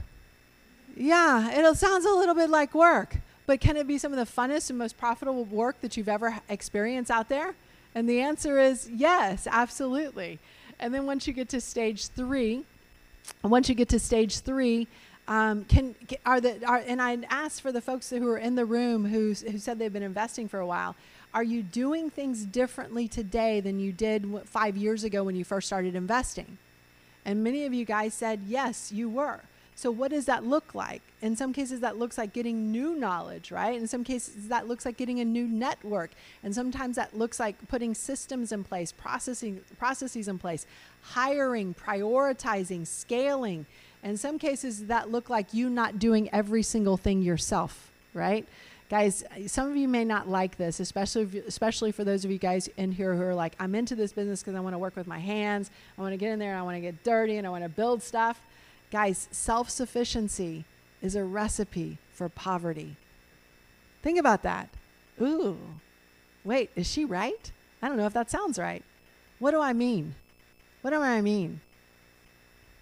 Yeah, 0.96 1.50
it 1.50 1.76
sounds 1.76 2.04
a 2.04 2.10
little 2.10 2.34
bit 2.34 2.50
like 2.50 2.74
work, 2.74 3.16
but 3.46 3.60
can 3.60 3.76
it 3.76 3.86
be 3.86 3.98
some 3.98 4.12
of 4.12 4.18
the 4.18 4.42
funnest 4.42 4.68
and 4.70 4.78
most 4.78 4.98
profitable 4.98 5.44
work 5.44 5.80
that 5.80 5.96
you've 5.96 6.08
ever 6.08 6.40
experienced 6.48 7.10
out 7.10 7.28
there? 7.28 7.54
And 7.94 8.08
the 8.08 8.20
answer 8.20 8.58
is 8.58 8.90
yes, 8.90 9.46
absolutely. 9.50 10.38
And 10.78 10.92
then 10.92 11.06
once 11.06 11.26
you 11.26 11.32
get 11.32 11.48
to 11.50 11.60
stage 11.60 12.08
three, 12.08 12.64
once 13.42 13.68
you 13.68 13.74
get 13.74 13.88
to 13.90 13.98
stage 13.98 14.40
three, 14.40 14.86
um, 15.28 15.64
can 15.64 15.94
are 16.26 16.40
the 16.40 16.64
are, 16.66 16.82
and 16.86 17.00
I 17.00 17.16
asked 17.30 17.62
for 17.62 17.70
the 17.70 17.80
folks 17.80 18.10
who 18.10 18.28
are 18.28 18.38
in 18.38 18.56
the 18.56 18.64
room 18.64 19.06
who 19.06 19.34
who 19.34 19.58
said 19.58 19.78
they've 19.78 19.92
been 19.92 20.02
investing 20.02 20.48
for 20.48 20.58
a 20.58 20.66
while. 20.66 20.96
Are 21.32 21.44
you 21.44 21.62
doing 21.62 22.10
things 22.10 22.44
differently 22.44 23.08
today 23.08 23.60
than 23.60 23.78
you 23.78 23.92
did 23.92 24.26
five 24.44 24.76
years 24.76 25.04
ago 25.04 25.22
when 25.24 25.36
you 25.36 25.44
first 25.44 25.66
started 25.66 25.94
investing? 25.94 26.58
And 27.24 27.44
many 27.44 27.64
of 27.64 27.72
you 27.72 27.84
guys 27.84 28.12
said 28.12 28.40
yes, 28.46 28.90
you 28.92 29.08
were. 29.08 29.40
So, 29.74 29.90
what 29.90 30.10
does 30.10 30.26
that 30.26 30.44
look 30.44 30.74
like? 30.74 31.02
In 31.22 31.34
some 31.34 31.52
cases, 31.52 31.80
that 31.80 31.98
looks 31.98 32.18
like 32.18 32.32
getting 32.32 32.70
new 32.70 32.94
knowledge, 32.94 33.50
right? 33.50 33.78
In 33.78 33.86
some 33.86 34.04
cases, 34.04 34.48
that 34.48 34.68
looks 34.68 34.84
like 34.84 34.96
getting 34.96 35.20
a 35.20 35.24
new 35.24 35.46
network. 35.46 36.10
And 36.42 36.54
sometimes 36.54 36.96
that 36.96 37.16
looks 37.16 37.40
like 37.40 37.56
putting 37.68 37.94
systems 37.94 38.52
in 38.52 38.64
place, 38.64 38.92
processing, 38.92 39.60
processes 39.78 40.28
in 40.28 40.38
place, 40.38 40.66
hiring, 41.00 41.74
prioritizing, 41.74 42.86
scaling. 42.86 43.66
In 44.02 44.16
some 44.16 44.38
cases, 44.38 44.86
that 44.86 45.10
look 45.10 45.30
like 45.30 45.54
you 45.54 45.70
not 45.70 45.98
doing 45.98 46.28
every 46.32 46.62
single 46.62 46.96
thing 46.96 47.22
yourself, 47.22 47.90
right? 48.14 48.46
Guys, 48.90 49.24
some 49.46 49.70
of 49.70 49.76
you 49.76 49.88
may 49.88 50.04
not 50.04 50.28
like 50.28 50.58
this, 50.58 50.78
especially 50.78 51.22
if, 51.22 51.34
especially 51.46 51.92
for 51.92 52.04
those 52.04 52.26
of 52.26 52.30
you 52.30 52.36
guys 52.36 52.68
in 52.76 52.92
here 52.92 53.14
who 53.14 53.22
are 53.22 53.34
like, 53.34 53.54
I'm 53.58 53.74
into 53.74 53.94
this 53.94 54.12
business 54.12 54.42
because 54.42 54.54
I 54.54 54.60
want 54.60 54.74
to 54.74 54.78
work 54.78 54.96
with 54.96 55.06
my 55.06 55.18
hands. 55.18 55.70
I 55.96 56.02
want 56.02 56.12
to 56.12 56.18
get 56.18 56.30
in 56.30 56.38
there 56.38 56.50
and 56.50 56.58
I 56.58 56.62
want 56.62 56.76
to 56.76 56.80
get 56.82 57.02
dirty 57.02 57.38
and 57.38 57.46
I 57.46 57.50
want 57.50 57.64
to 57.64 57.70
build 57.70 58.02
stuff. 58.02 58.42
Guys, 58.92 59.26
self 59.32 59.70
sufficiency 59.70 60.66
is 61.00 61.16
a 61.16 61.24
recipe 61.24 61.96
for 62.12 62.28
poverty. 62.28 62.94
Think 64.02 64.18
about 64.18 64.42
that. 64.42 64.68
Ooh, 65.20 65.56
wait, 66.44 66.68
is 66.76 66.86
she 66.86 67.06
right? 67.06 67.50
I 67.80 67.88
don't 67.88 67.96
know 67.96 68.04
if 68.04 68.12
that 68.12 68.30
sounds 68.30 68.58
right. 68.58 68.84
What 69.38 69.52
do 69.52 69.60
I 69.60 69.72
mean? 69.72 70.14
What 70.82 70.90
do 70.90 71.00
I 71.00 71.22
mean? 71.22 71.60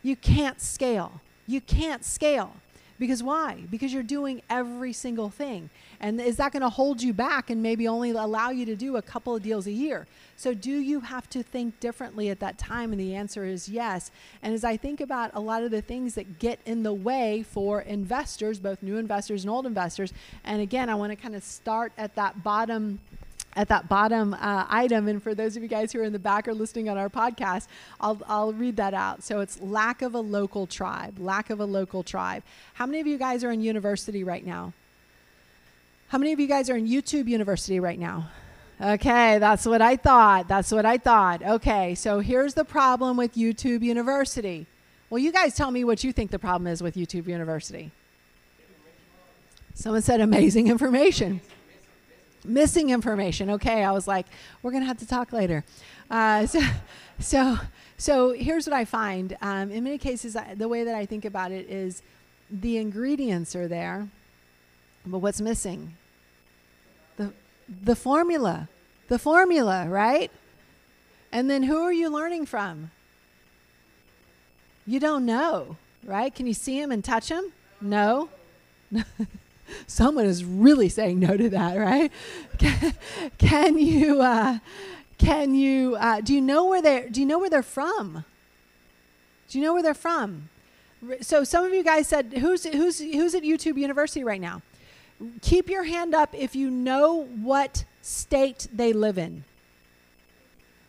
You 0.03 0.17
can't 0.17 0.61
scale. 0.61 1.21
You 1.47 1.61
can't 1.61 2.05
scale. 2.05 2.55
Because 3.01 3.23
why? 3.23 3.63
Because 3.71 3.95
you're 3.95 4.03
doing 4.03 4.43
every 4.51 4.93
single 4.93 5.31
thing. 5.31 5.71
And 6.01 6.21
is 6.21 6.37
that 6.37 6.53
going 6.53 6.61
to 6.61 6.69
hold 6.69 7.03
you 7.03 7.15
back 7.15 7.49
and 7.49 7.63
maybe 7.63 7.89
only 7.89 8.11
allow 8.11 8.51
you 8.51 8.67
to 8.67 8.77
do 8.77 8.97
a 8.97 9.03
couple 9.03 9.35
of 9.35 9.43
deals 9.43 9.67
a 9.67 9.73
year? 9.73 10.07
So, 10.37 10.53
do 10.53 10.71
you 10.71 11.01
have 11.01 11.29
to 11.31 11.43
think 11.43 11.81
differently 11.81 12.29
at 12.29 12.41
that 12.41 12.59
time? 12.59 12.93
And 12.93 13.01
the 13.01 13.15
answer 13.15 13.47
is 13.47 13.71
yes. 13.71 14.11
And 14.43 14.53
as 14.53 14.65
I 14.65 14.77
think 14.77 15.01
about 15.01 15.31
a 15.33 15.41
lot 15.41 15.63
of 15.63 15.71
the 15.71 15.81
things 15.81 16.15
that 16.15 16.39
get 16.39 16.61
in 16.67 16.83
the 16.83 16.93
way 16.93 17.43
for 17.43 17.81
investors, 17.81 18.61
both 18.61 18.83
new 18.83 18.99
investors 18.99 19.45
and 19.45 19.51
old 19.51 19.65
investors, 19.65 20.13
and 20.45 20.61
again, 20.61 20.91
I 20.91 20.95
want 20.95 21.11
to 21.11 21.17
kind 21.17 21.35
of 21.35 21.43
start 21.43 21.93
at 21.97 22.15
that 22.17 22.43
bottom 22.45 23.01
at 23.57 23.69
that 23.69 23.89
bottom 23.89 24.35
uh, 24.35 24.67
item. 24.69 25.09
And 25.09 25.23
for 25.23 25.35
those 25.35 25.57
of 25.57 25.63
you 25.63 25.69
guys 25.69 25.93
who 25.93 26.01
are 26.01 26.05
in 26.05 26.13
the 26.13 26.19
back 26.19 26.47
or 26.47 26.55
listening 26.55 26.89
on 26.89 26.97
our 26.97 27.09
podcast, 27.09 27.67
I'll, 28.01 28.21
I'll 28.27 28.53
read 28.53 28.77
that 28.77 28.95
out. 28.95 29.23
So 29.23 29.41
it's 29.41 29.61
lack 29.61 30.03
of 30.03 30.15
a 30.15 30.21
local 30.21 30.67
tribe, 30.67 31.19
lack 31.19 31.51
of 31.51 31.61
a 31.61 31.65
local 31.65 32.03
tribe. 32.03 32.43
How 32.75 32.87
many 32.87 33.01
of 33.01 33.07
you 33.07 33.19
guys 33.19 33.43
are 33.45 33.51
in 33.51 33.61
university 33.61 34.25
right 34.25 34.45
now? 34.45 34.73
How 36.09 36.19
many 36.19 36.33
of 36.33 36.41
you 36.41 36.47
guys 36.47 36.69
are 36.71 36.77
in 36.77 36.89
YouTube 36.89 37.29
University 37.29 37.79
right 37.79 37.99
now? 37.99 38.31
Okay, 38.81 39.39
that's 39.39 39.67
what 39.67 39.83
I 39.83 39.97
thought. 39.97 40.49
That's 40.49 40.73
what 40.73 40.87
I 40.87 40.97
thought. 40.97 41.43
Okay, 41.43 41.95
so 41.95 42.21
here's 42.21 42.55
the 42.55 42.65
problem 42.65 43.17
with 43.17 43.35
YouTube 43.35 43.83
University. 43.83 44.67
Well, 45.11 45.19
you 45.19 45.33
guys 45.33 45.55
tell 45.55 45.71
me 45.71 45.85
what 45.85 46.03
you 46.03 46.13
think 46.13 46.31
the 46.31 46.39
problem 46.39 46.67
is 46.67 46.83
with 46.83 46.95
YouTube 46.95 47.27
University. 47.27 47.91
Someone 49.75 50.03
said 50.03 50.21
amazing 50.21 50.69
information. 50.69 51.41
Missing 52.45 52.91
information. 52.91 53.51
Okay, 53.51 53.85
I 53.85 53.93
was 53.93 54.09
like, 54.09 54.27
we're 54.63 54.71
to 54.73 54.87
have 54.87 54.99
to 54.99 55.07
talk 55.07 55.33
later. 55.33 55.65
Uh, 56.11 56.47
so, 56.47 56.61
so, 57.19 57.59
so 57.99 58.33
here's 58.33 58.67
what 58.67 58.75
I 58.75 58.85
find. 58.85 59.37
Um, 59.43 59.71
in 59.71 59.85
many 59.85 59.99
cases, 59.99 60.37
I, 60.37 60.55
the 60.55 60.69
way 60.69 60.85
that 60.85 60.95
I 60.95 61.07
think 61.07 61.25
about 61.25 61.53
it 61.53 61.69
is 61.69 62.03
the 62.51 62.79
ingredients 62.79 63.55
are 63.55 63.69
there, 63.69 64.09
but 65.07 65.19
what's 65.19 65.41
missing? 65.41 65.95
The, 67.17 67.33
the 67.69 67.97
formula. 67.97 68.69
The 69.09 69.19
formula, 69.19 69.87
right? 69.89 70.31
And 71.33 71.51
then 71.51 71.65
who 71.65 71.83
are 71.83 71.93
you 71.93 72.09
learning 72.09 72.47
from? 72.47 72.91
You 74.87 74.99
don't 74.99 75.27
know, 75.27 75.77
right? 76.05 76.35
Can 76.35 76.47
you 76.47 76.55
see 76.55 76.81
him 76.81 76.91
and 76.91 77.05
touch 77.05 77.29
him? 77.29 77.53
No. 77.81 78.29
Someone 79.87 80.27
is 80.27 80.45
really 80.45 80.89
saying 80.89 81.21
no 81.21 81.37
to 81.37 81.49
that, 81.51 81.77
right? 81.77 82.13
Can, 82.59 82.95
can 83.39 83.79
you 83.79 84.21
uh, 84.23 84.59
can 85.19 85.55
you 85.55 85.97
uh, 85.97 86.21
do 86.21 86.35
you 86.35 86.41
know 86.41 86.67
where 86.67 86.83
they're, 86.83 87.09
do 87.09 87.21
you 87.21 87.27
know 87.27 87.39
where 87.39 87.51
they're 87.51 87.63
from? 87.63 88.25
Do 89.49 89.59
you 89.59 89.65
know 89.65 89.73
where 89.73 89.83
they're 89.83 89.95
from? 89.95 90.49
So 91.21 91.45
some 91.45 91.65
of 91.65 91.73
you 91.73 91.83
guys 91.83 92.07
said 92.09 92.35
who's 92.35 92.65
who's 92.65 93.01
who's 93.01 93.35
at 93.35 93.43
YouTube 93.43 93.77
University 93.77 94.23
right 94.23 94.41
now? 94.41 94.63
Keep 95.43 95.69
your 95.69 95.85
hand 95.85 96.15
up 96.15 96.35
if 96.35 96.55
you 96.55 96.71
know 96.71 97.25
what 97.25 97.85
state 98.03 98.69
they 98.73 98.93
live 98.93 99.19
in. 99.19 99.45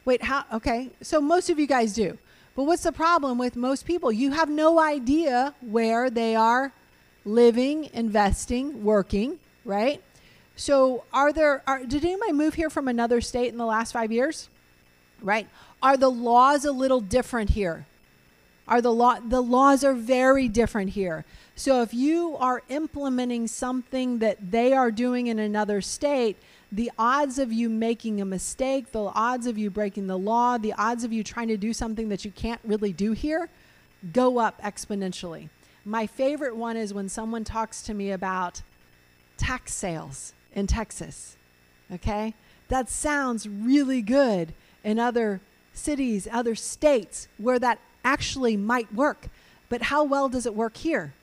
Wait, 0.05 0.23
how 0.23 0.45
okay. 0.53 0.89
So 1.01 1.21
most 1.21 1.49
of 1.49 1.59
you 1.59 1.67
guys 1.67 1.93
do. 1.93 2.17
But 2.55 2.63
what's 2.63 2.83
the 2.83 2.91
problem 2.91 3.37
with 3.37 3.55
most 3.55 3.85
people? 3.85 4.11
You 4.11 4.31
have 4.31 4.49
no 4.49 4.79
idea 4.79 5.53
where 5.61 6.09
they 6.09 6.35
are 6.35 6.73
living, 7.25 7.89
investing, 7.93 8.83
working, 8.83 9.39
right? 9.65 10.01
So, 10.55 11.03
are 11.13 11.33
there, 11.33 11.63
are, 11.65 11.83
did 11.83 12.03
anybody 12.03 12.33
move 12.33 12.53
here 12.53 12.69
from 12.69 12.87
another 12.87 13.21
state 13.21 13.51
in 13.51 13.57
the 13.57 13.65
last 13.65 13.91
five 13.91 14.11
years? 14.11 14.49
Right? 15.21 15.47
Are 15.81 15.97
the 15.97 16.09
laws 16.09 16.65
a 16.65 16.71
little 16.71 17.01
different 17.01 17.51
here? 17.51 17.85
Are 18.67 18.81
the 18.81 18.91
law, 18.91 19.19
the 19.19 19.41
laws 19.41 19.83
are 19.83 19.93
very 19.93 20.47
different 20.47 20.91
here. 20.91 21.25
So, 21.55 21.81
if 21.81 21.93
you 21.93 22.35
are 22.37 22.63
implementing 22.69 23.47
something 23.47 24.19
that 24.19 24.51
they 24.51 24.73
are 24.73 24.91
doing 24.91 25.27
in 25.27 25.39
another 25.39 25.81
state, 25.81 26.37
the 26.71 26.91
odds 26.97 27.37
of 27.37 27.51
you 27.51 27.69
making 27.69 28.21
a 28.21 28.25
mistake, 28.25 28.91
the 28.91 29.03
odds 29.03 29.45
of 29.45 29.57
you 29.57 29.69
breaking 29.69 30.07
the 30.07 30.17
law, 30.17 30.57
the 30.57 30.73
odds 30.73 31.03
of 31.03 31.11
you 31.11 31.23
trying 31.23 31.49
to 31.49 31.57
do 31.57 31.73
something 31.73 32.09
that 32.09 32.23
you 32.23 32.31
can't 32.31 32.61
really 32.63 32.93
do 32.93 33.11
here 33.11 33.49
go 34.13 34.39
up 34.39 34.59
exponentially. 34.61 35.49
My 35.83 36.05
favorite 36.05 36.55
one 36.55 36.77
is 36.77 36.93
when 36.93 37.09
someone 37.09 37.43
talks 37.43 37.81
to 37.83 37.93
me 37.93 38.11
about 38.11 38.61
tax 39.37 39.73
sales 39.73 40.33
in 40.53 40.67
Texas. 40.67 41.35
Okay? 41.91 42.33
That 42.67 42.89
sounds 42.89 43.47
really 43.47 44.01
good 44.01 44.53
in 44.83 44.99
other 44.99 45.41
cities, 45.73 46.27
other 46.31 46.55
states 46.55 47.27
where 47.37 47.59
that 47.59 47.79
actually 48.03 48.57
might 48.57 48.93
work. 48.93 49.27
But 49.69 49.83
how 49.83 50.03
well 50.03 50.29
does 50.29 50.45
it 50.45 50.55
work 50.55 50.77
here? 50.77 51.13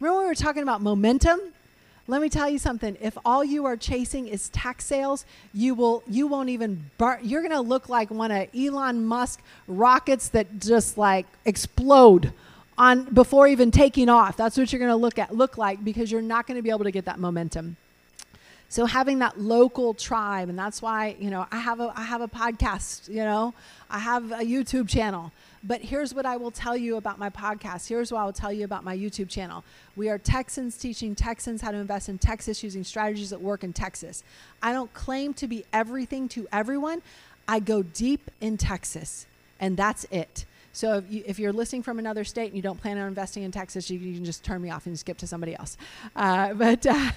Remember, 0.00 0.20
we 0.20 0.26
were 0.26 0.34
talking 0.34 0.62
about 0.62 0.80
momentum? 0.80 1.40
Let 2.06 2.22
me 2.22 2.30
tell 2.30 2.48
you 2.48 2.58
something. 2.58 2.96
If 3.02 3.18
all 3.24 3.44
you 3.44 3.66
are 3.66 3.76
chasing 3.76 4.28
is 4.28 4.48
tax 4.48 4.86
sales, 4.86 5.26
you 5.52 5.74
will 5.74 6.02
you 6.08 6.26
won't 6.26 6.48
even 6.48 6.90
bar- 6.96 7.20
you're 7.22 7.42
going 7.42 7.52
to 7.52 7.60
look 7.60 7.90
like 7.90 8.10
one 8.10 8.30
of 8.30 8.48
Elon 8.56 9.04
Musk 9.04 9.42
rockets 9.66 10.30
that 10.30 10.58
just 10.58 10.96
like 10.96 11.26
explode 11.44 12.32
on 12.78 13.04
before 13.12 13.46
even 13.48 13.70
taking 13.70 14.08
off. 14.08 14.36
That's 14.36 14.56
what 14.56 14.72
you're 14.72 14.78
going 14.78 14.90
to 14.90 14.96
look 14.96 15.18
at 15.18 15.34
look 15.34 15.58
like 15.58 15.84
because 15.84 16.10
you're 16.10 16.22
not 16.22 16.46
going 16.46 16.56
to 16.56 16.62
be 16.62 16.70
able 16.70 16.84
to 16.84 16.90
get 16.90 17.04
that 17.04 17.18
momentum. 17.18 17.76
So 18.70 18.84
having 18.84 19.18
that 19.20 19.40
local 19.40 19.94
tribe, 19.94 20.48
and 20.48 20.58
that's 20.58 20.80
why 20.80 21.16
you 21.18 21.30
know 21.30 21.46
I 21.50 21.58
have 21.58 21.80
a 21.80 21.92
I 21.94 22.02
have 22.04 22.20
a 22.20 22.28
podcast. 22.28 23.08
You 23.08 23.24
know, 23.24 23.54
I 23.90 23.98
have 23.98 24.30
a 24.30 24.44
YouTube 24.44 24.88
channel. 24.88 25.32
But 25.64 25.80
here's 25.80 26.14
what 26.14 26.24
I 26.24 26.36
will 26.36 26.52
tell 26.52 26.76
you 26.76 26.96
about 26.96 27.18
my 27.18 27.30
podcast. 27.30 27.88
Here's 27.88 28.12
what 28.12 28.20
I 28.20 28.24
will 28.24 28.32
tell 28.32 28.52
you 28.52 28.64
about 28.64 28.84
my 28.84 28.96
YouTube 28.96 29.28
channel. 29.28 29.64
We 29.96 30.08
are 30.08 30.16
Texans 30.16 30.76
teaching 30.76 31.16
Texans 31.16 31.62
how 31.62 31.72
to 31.72 31.78
invest 31.78 32.08
in 32.08 32.18
Texas 32.18 32.62
using 32.62 32.84
strategies 32.84 33.30
that 33.30 33.40
work 33.40 33.64
in 33.64 33.72
Texas. 33.72 34.22
I 34.62 34.72
don't 34.72 34.92
claim 34.94 35.34
to 35.34 35.48
be 35.48 35.64
everything 35.72 36.28
to 36.30 36.46
everyone. 36.52 37.02
I 37.48 37.58
go 37.58 37.82
deep 37.82 38.30
in 38.40 38.56
Texas, 38.56 39.26
and 39.58 39.76
that's 39.76 40.04
it. 40.12 40.44
So 40.72 41.02
if, 41.10 41.38
you, 41.38 41.44
you're 41.44 41.52
listening 41.52 41.82
from 41.82 41.98
another 41.98 42.24
state 42.24 42.46
and 42.46 42.56
you 42.56 42.62
don't 42.62 42.80
plan 42.80 42.98
on 42.98 43.08
investing 43.08 43.42
in 43.42 43.50
Texas, 43.50 43.90
you, 43.90 43.98
you 43.98 44.14
can 44.14 44.24
just 44.24 44.44
turn 44.44 44.60
me 44.60 44.70
off 44.70 44.86
and 44.86 44.98
skip 44.98 45.18
to 45.18 45.26
somebody 45.26 45.54
else. 45.56 45.76
Uh, 46.14 46.54
but 46.54 46.86
uh, 46.86 47.10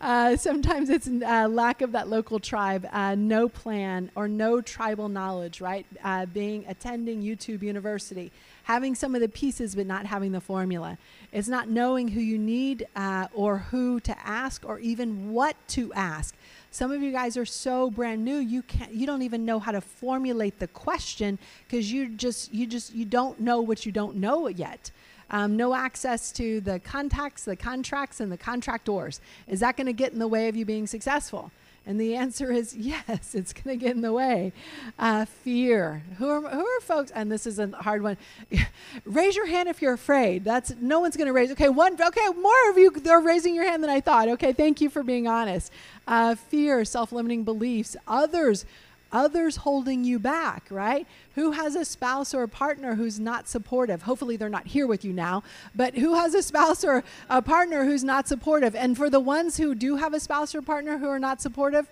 uh, 0.00 0.36
sometimes 0.36 0.90
it's 0.90 1.08
uh, 1.08 1.48
lack 1.48 1.82
of 1.82 1.92
that 1.92 2.08
local 2.08 2.38
tribe, 2.38 2.86
uh, 2.92 3.14
no 3.14 3.48
plan 3.48 4.10
or 4.14 4.28
no 4.28 4.60
tribal 4.60 5.08
knowledge, 5.08 5.60
right? 5.60 5.86
Uh, 6.02 6.26
being 6.26 6.64
attending 6.68 7.22
YouTube 7.22 7.62
University, 7.62 8.32
having 8.64 8.94
some 8.94 9.14
of 9.14 9.20
the 9.20 9.28
pieces 9.28 9.74
but 9.74 9.86
not 9.86 10.06
having 10.06 10.32
the 10.32 10.40
formula. 10.40 10.98
It's 11.32 11.48
not 11.48 11.68
knowing 11.68 12.08
who 12.08 12.20
you 12.20 12.38
need 12.38 12.86
or 13.32 13.58
who 13.58 14.00
to 14.00 14.18
ask 14.26 14.64
or 14.66 14.78
even 14.80 15.32
what 15.32 15.56
to 15.68 15.92
ask. 15.94 16.34
Some 16.76 16.92
of 16.92 17.02
you 17.02 17.10
guys 17.10 17.38
are 17.38 17.46
so 17.46 17.90
brand 17.90 18.22
new, 18.22 18.36
you 18.36 18.60
can't 18.60 18.92
you 18.92 19.06
don't 19.06 19.22
even 19.22 19.46
know 19.46 19.58
how 19.58 19.72
to 19.72 19.80
formulate 19.80 20.58
the 20.58 20.66
question 20.66 21.38
because 21.66 21.90
you 21.90 22.10
just 22.10 22.52
you 22.52 22.66
just 22.66 22.94
you 22.94 23.06
don't 23.06 23.40
know 23.40 23.62
what 23.62 23.86
you 23.86 23.92
don't 23.92 24.16
know 24.16 24.48
yet. 24.48 24.90
Um, 25.30 25.56
no 25.56 25.72
access 25.72 26.30
to 26.32 26.60
the 26.60 26.78
contacts, 26.78 27.46
the 27.46 27.56
contracts, 27.56 28.20
and 28.20 28.30
the 28.30 28.36
contractors. 28.36 29.22
Is 29.48 29.60
that 29.60 29.78
going 29.78 29.86
to 29.86 29.94
get 29.94 30.12
in 30.12 30.18
the 30.18 30.28
way 30.28 30.48
of 30.48 30.54
you 30.54 30.66
being 30.66 30.86
successful? 30.86 31.50
And 31.86 32.00
the 32.00 32.16
answer 32.16 32.50
is 32.50 32.74
yes, 32.76 33.34
it's 33.34 33.52
going 33.52 33.78
to 33.78 33.84
get 33.84 33.94
in 33.94 34.02
the 34.02 34.12
way. 34.12 34.52
Uh, 34.98 35.24
fear. 35.24 36.02
Who 36.18 36.28
are, 36.28 36.40
who 36.40 36.66
are 36.66 36.80
folks? 36.80 37.12
And 37.12 37.30
this 37.30 37.46
is 37.46 37.58
a 37.58 37.68
hard 37.68 38.02
one. 38.02 38.16
raise 39.04 39.36
your 39.36 39.46
hand 39.46 39.68
if 39.68 39.80
you're 39.80 39.94
afraid. 39.94 40.44
That's 40.44 40.74
no 40.80 41.00
one's 41.00 41.16
going 41.16 41.28
to 41.28 41.32
raise. 41.32 41.50
Okay, 41.52 41.68
one. 41.68 41.94
Okay, 42.00 42.28
more 42.36 42.70
of 42.70 42.76
you 42.76 42.92
are 43.08 43.22
raising 43.22 43.54
your 43.54 43.64
hand 43.64 43.82
than 43.82 43.90
I 43.90 44.00
thought. 44.00 44.28
Okay, 44.30 44.52
thank 44.52 44.80
you 44.80 44.90
for 44.90 45.02
being 45.02 45.28
honest. 45.28 45.72
Uh, 46.06 46.34
fear, 46.34 46.84
self-limiting 46.84 47.44
beliefs, 47.44 47.96
others 48.06 48.64
others 49.12 49.56
holding 49.56 50.04
you 50.04 50.18
back, 50.18 50.64
right? 50.70 51.06
Who 51.34 51.52
has 51.52 51.76
a 51.76 51.84
spouse 51.84 52.34
or 52.34 52.42
a 52.42 52.48
partner 52.48 52.94
who's 52.94 53.20
not 53.20 53.48
supportive? 53.48 54.02
Hopefully, 54.02 54.36
they're 54.36 54.48
not 54.48 54.66
here 54.66 54.86
with 54.86 55.04
you 55.04 55.12
now, 55.12 55.42
but 55.74 55.96
who 55.96 56.14
has 56.14 56.34
a 56.34 56.42
spouse 56.42 56.84
or 56.84 57.04
a 57.28 57.42
partner 57.42 57.84
who's 57.84 58.04
not 58.04 58.28
supportive? 58.28 58.74
And 58.74 58.96
for 58.96 59.10
the 59.10 59.20
ones 59.20 59.56
who 59.56 59.74
do 59.74 59.96
have 59.96 60.14
a 60.14 60.20
spouse 60.20 60.54
or 60.54 60.62
partner 60.62 60.98
who 60.98 61.08
are 61.08 61.18
not 61.18 61.40
supportive, 61.40 61.88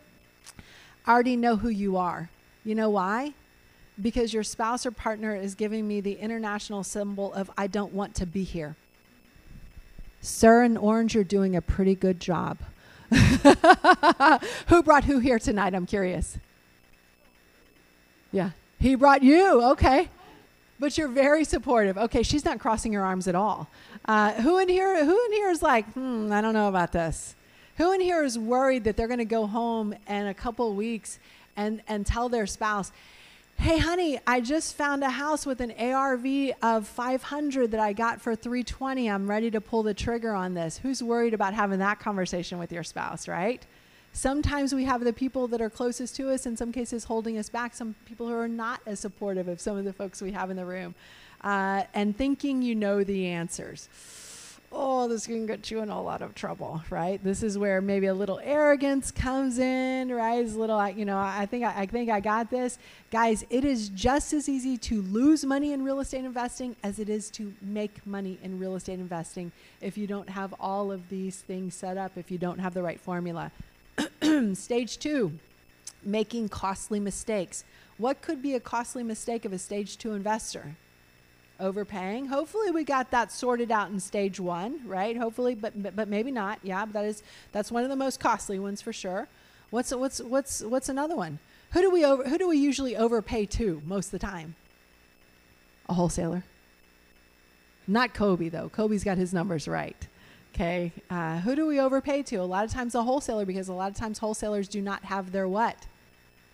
I 1.06 1.12
already 1.12 1.36
know 1.36 1.56
who 1.56 1.68
you 1.68 1.96
are. 1.96 2.30
You 2.64 2.74
know 2.74 2.90
why? 2.90 3.34
Because 4.00 4.32
your 4.32 4.42
spouse 4.42 4.86
or 4.86 4.90
partner 4.90 5.36
is 5.36 5.54
giving 5.54 5.86
me 5.86 6.00
the 6.00 6.14
international 6.14 6.82
symbol 6.82 7.32
of 7.34 7.50
I 7.56 7.66
don't 7.66 7.92
want 7.92 8.14
to 8.16 8.26
be 8.26 8.42
here. 8.42 8.76
Sir 10.20 10.62
and 10.62 10.78
orange, 10.78 11.14
you're 11.14 11.22
doing 11.22 11.54
a 11.54 11.60
pretty 11.60 11.94
good 11.94 12.18
job. 12.18 12.58
who 14.68 14.82
brought 14.82 15.04
who 15.04 15.18
here 15.18 15.38
tonight? 15.38 15.74
I'm 15.74 15.86
curious. 15.86 16.38
Yeah. 18.34 18.50
He 18.80 18.96
brought 18.96 19.22
you. 19.22 19.62
Okay. 19.72 20.08
But 20.80 20.98
you're 20.98 21.08
very 21.08 21.44
supportive. 21.44 21.96
Okay, 21.96 22.24
she's 22.24 22.44
not 22.44 22.58
crossing 22.58 22.92
her 22.94 23.02
arms 23.02 23.28
at 23.28 23.36
all. 23.36 23.68
Uh, 24.06 24.32
who 24.32 24.58
in 24.58 24.68
here? 24.68 25.04
Who 25.04 25.24
in 25.26 25.32
here 25.32 25.50
is 25.50 25.62
like, 25.62 25.86
hmm, 25.92 26.30
I 26.32 26.40
don't 26.40 26.52
know 26.52 26.68
about 26.68 26.90
this. 26.90 27.36
Who 27.76 27.92
in 27.92 28.00
here 28.00 28.24
is 28.24 28.36
worried 28.36 28.84
that 28.84 28.96
they're 28.96 29.08
going 29.08 29.18
to 29.18 29.24
go 29.24 29.46
home 29.46 29.94
in 30.08 30.26
a 30.26 30.34
couple 30.34 30.74
weeks 30.74 31.18
and 31.56 31.80
and 31.86 32.04
tell 32.04 32.28
their 32.28 32.46
spouse, 32.46 32.90
"Hey, 33.56 33.78
honey, 33.78 34.18
I 34.26 34.40
just 34.40 34.76
found 34.76 35.04
a 35.04 35.10
house 35.10 35.46
with 35.46 35.60
an 35.60 35.72
ARV 35.78 36.54
of 36.60 36.88
500 36.88 37.70
that 37.70 37.80
I 37.80 37.92
got 37.92 38.20
for 38.20 38.34
320. 38.34 39.08
I'm 39.08 39.30
ready 39.30 39.50
to 39.52 39.60
pull 39.60 39.84
the 39.84 39.94
trigger 39.94 40.32
on 40.32 40.54
this." 40.54 40.78
Who's 40.78 41.02
worried 41.04 41.34
about 41.34 41.54
having 41.54 41.78
that 41.78 42.00
conversation 42.00 42.58
with 42.58 42.72
your 42.72 42.82
spouse, 42.82 43.28
right? 43.28 43.64
Sometimes 44.16 44.72
we 44.72 44.84
have 44.84 45.02
the 45.02 45.12
people 45.12 45.48
that 45.48 45.60
are 45.60 45.68
closest 45.68 46.14
to 46.16 46.30
us, 46.30 46.46
in 46.46 46.56
some 46.56 46.70
cases 46.70 47.02
holding 47.02 47.36
us 47.36 47.48
back, 47.48 47.74
some 47.74 47.96
people 48.06 48.28
who 48.28 48.34
are 48.34 48.46
not 48.46 48.80
as 48.86 49.00
supportive 49.00 49.48
of 49.48 49.60
some 49.60 49.76
of 49.76 49.84
the 49.84 49.92
folks 49.92 50.22
we 50.22 50.30
have 50.30 50.50
in 50.50 50.56
the 50.56 50.64
room, 50.64 50.94
uh, 51.42 51.82
and 51.94 52.16
thinking 52.16 52.62
you 52.62 52.76
know 52.76 53.02
the 53.02 53.26
answers. 53.26 53.88
Oh, 54.70 55.08
this 55.08 55.26
can 55.26 55.46
get 55.46 55.68
you 55.68 55.80
in 55.80 55.88
a 55.88 56.00
lot 56.00 56.22
of 56.22 56.32
trouble, 56.36 56.80
right? 56.90 57.22
This 57.24 57.42
is 57.42 57.58
where 57.58 57.80
maybe 57.80 58.06
a 58.06 58.14
little 58.14 58.40
arrogance 58.44 59.10
comes 59.10 59.58
in, 59.58 60.12
right? 60.12 60.44
It's 60.44 60.54
a 60.54 60.58
little, 60.60 60.88
you 60.90 61.04
know, 61.04 61.18
I 61.18 61.46
think 61.46 61.64
I, 61.64 61.82
I 61.82 61.86
think 61.86 62.08
I 62.08 62.20
got 62.20 62.50
this, 62.50 62.78
guys. 63.10 63.44
It 63.50 63.64
is 63.64 63.88
just 63.88 64.32
as 64.32 64.48
easy 64.48 64.76
to 64.78 65.02
lose 65.02 65.44
money 65.44 65.72
in 65.72 65.82
real 65.82 65.98
estate 65.98 66.24
investing 66.24 66.76
as 66.84 67.00
it 67.00 67.08
is 67.08 67.30
to 67.32 67.52
make 67.60 68.06
money 68.06 68.38
in 68.44 68.60
real 68.60 68.76
estate 68.76 69.00
investing 69.00 69.50
if 69.80 69.98
you 69.98 70.06
don't 70.06 70.28
have 70.28 70.54
all 70.60 70.92
of 70.92 71.08
these 71.08 71.40
things 71.40 71.74
set 71.74 71.96
up, 71.96 72.12
if 72.16 72.30
you 72.30 72.38
don't 72.38 72.60
have 72.60 72.74
the 72.74 72.82
right 72.82 73.00
formula. 73.00 73.50
Stage 74.54 74.98
two, 74.98 75.32
making 76.02 76.48
costly 76.48 77.00
mistakes. 77.00 77.64
What 77.98 78.22
could 78.22 78.42
be 78.42 78.54
a 78.54 78.60
costly 78.60 79.02
mistake 79.02 79.44
of 79.44 79.52
a 79.52 79.58
stage 79.58 79.98
two 79.98 80.12
investor? 80.12 80.76
Overpaying. 81.60 82.26
Hopefully, 82.26 82.72
we 82.72 82.82
got 82.82 83.12
that 83.12 83.30
sorted 83.30 83.70
out 83.70 83.90
in 83.90 84.00
stage 84.00 84.40
one, 84.40 84.80
right? 84.86 85.16
Hopefully, 85.16 85.54
but 85.54 85.94
but, 85.94 86.08
maybe 86.08 86.32
not. 86.32 86.58
Yeah, 86.62 86.84
that 86.86 87.04
is 87.04 87.22
that's 87.52 87.70
one 87.70 87.84
of 87.84 87.90
the 87.90 87.96
most 87.96 88.18
costly 88.18 88.58
ones 88.58 88.82
for 88.82 88.92
sure. 88.92 89.28
What's 89.70 89.94
what's 89.94 90.20
what's 90.20 90.62
what's 90.62 90.88
another 90.88 91.14
one? 91.14 91.38
Who 91.72 91.80
do 91.80 91.90
we 91.90 92.04
over 92.04 92.28
who 92.28 92.38
do 92.38 92.48
we 92.48 92.58
usually 92.58 92.96
overpay 92.96 93.46
to 93.46 93.82
most 93.86 94.06
of 94.06 94.12
the 94.12 94.18
time? 94.18 94.56
A 95.88 95.94
wholesaler. 95.94 96.42
Not 97.86 98.14
Kobe 98.14 98.48
though. 98.48 98.68
Kobe's 98.68 99.04
got 99.04 99.16
his 99.16 99.32
numbers 99.32 99.68
right. 99.68 100.08
Okay. 100.54 100.92
Uh, 101.10 101.40
who 101.40 101.56
do 101.56 101.66
we 101.66 101.80
overpay 101.80 102.22
to? 102.22 102.36
A 102.36 102.42
lot 102.42 102.64
of 102.64 102.70
times 102.70 102.94
a 102.94 103.02
wholesaler 103.02 103.44
because 103.44 103.68
a 103.68 103.72
lot 103.72 103.90
of 103.90 103.96
times 103.96 104.18
wholesalers 104.18 104.68
do 104.68 104.80
not 104.80 105.02
have 105.04 105.32
their 105.32 105.48
what? 105.48 105.88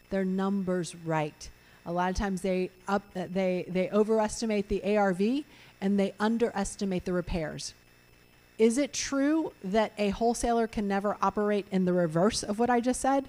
Their 0.08 0.24
numbers 0.24 0.96
right. 1.04 1.50
A 1.84 1.92
lot 1.92 2.08
of 2.08 2.16
times 2.16 2.40
they 2.40 2.70
up 2.88 3.02
uh, 3.14 3.26
they 3.30 3.66
they 3.68 3.90
overestimate 3.90 4.68
the 4.68 4.96
ARV 4.96 5.44
and 5.82 6.00
they 6.00 6.14
underestimate 6.18 7.04
the 7.04 7.12
repairs. 7.12 7.74
Is 8.58 8.78
it 8.78 8.94
true 8.94 9.52
that 9.62 9.92
a 9.98 10.10
wholesaler 10.10 10.66
can 10.66 10.88
never 10.88 11.18
operate 11.20 11.66
in 11.70 11.84
the 11.84 11.92
reverse 11.92 12.42
of 12.42 12.58
what 12.58 12.70
I 12.70 12.80
just 12.80 13.02
said? 13.02 13.28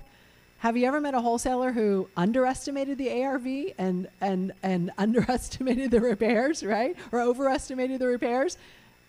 Have 0.59 0.77
you 0.77 0.85
ever 0.87 1.01
met 1.01 1.15
a 1.15 1.21
wholesaler 1.21 1.73
who 1.73 2.07
underestimated 2.15 2.97
the 2.97 3.23
ARV 3.23 3.73
and 3.77 4.07
and 4.21 4.53
and 4.63 4.91
underestimated 4.97 5.91
the 5.91 5.99
repairs, 5.99 6.63
right? 6.63 6.95
Or 7.11 7.19
overestimated 7.19 7.99
the 7.99 8.07
repairs? 8.07 8.57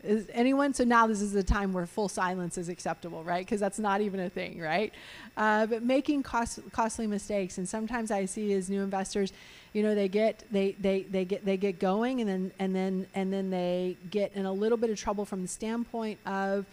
Is 0.05 0.27
anyone? 0.33 0.75
So 0.75 0.83
now 0.83 1.07
this 1.07 1.21
is 1.21 1.33
the 1.33 1.45
time 1.45 1.73
where 1.73 1.87
full 1.87 2.09
silence 2.09 2.59
is 2.59 2.69
acceptable, 2.69 3.23
right? 3.23 3.45
Because 3.45 3.61
that's 3.61 3.79
not 3.79 4.01
even 4.01 4.19
a 4.19 4.29
thing, 4.29 4.61
right? 4.61 4.93
Uh, 5.37 5.67
but 5.67 5.85
making 5.85 6.25
cost, 6.25 6.59
costly 6.73 7.07
mistakes, 7.07 7.59
and 7.59 7.69
sometimes 7.69 8.11
I 8.11 8.25
see 8.25 8.53
as 8.55 8.69
new 8.69 8.83
investors, 8.83 9.33
you 9.73 9.83
know, 9.83 9.95
they 9.95 10.09
get 10.09 10.43
they, 10.51 10.73
they 10.81 11.03
they 11.03 11.25
get 11.25 11.45
they 11.45 11.57
get 11.57 11.79
going, 11.79 12.21
and 12.21 12.29
then 12.29 12.53
and 12.59 12.75
then 12.75 13.07
and 13.15 13.33
then 13.33 13.51
they 13.51 13.97
get 14.11 14.33
in 14.35 14.45
a 14.45 14.53
little 14.53 14.77
bit 14.77 14.91
of 14.91 14.99
trouble 14.99 15.25
from 15.25 15.43
the 15.43 15.49
standpoint 15.49 16.19
of 16.27 16.67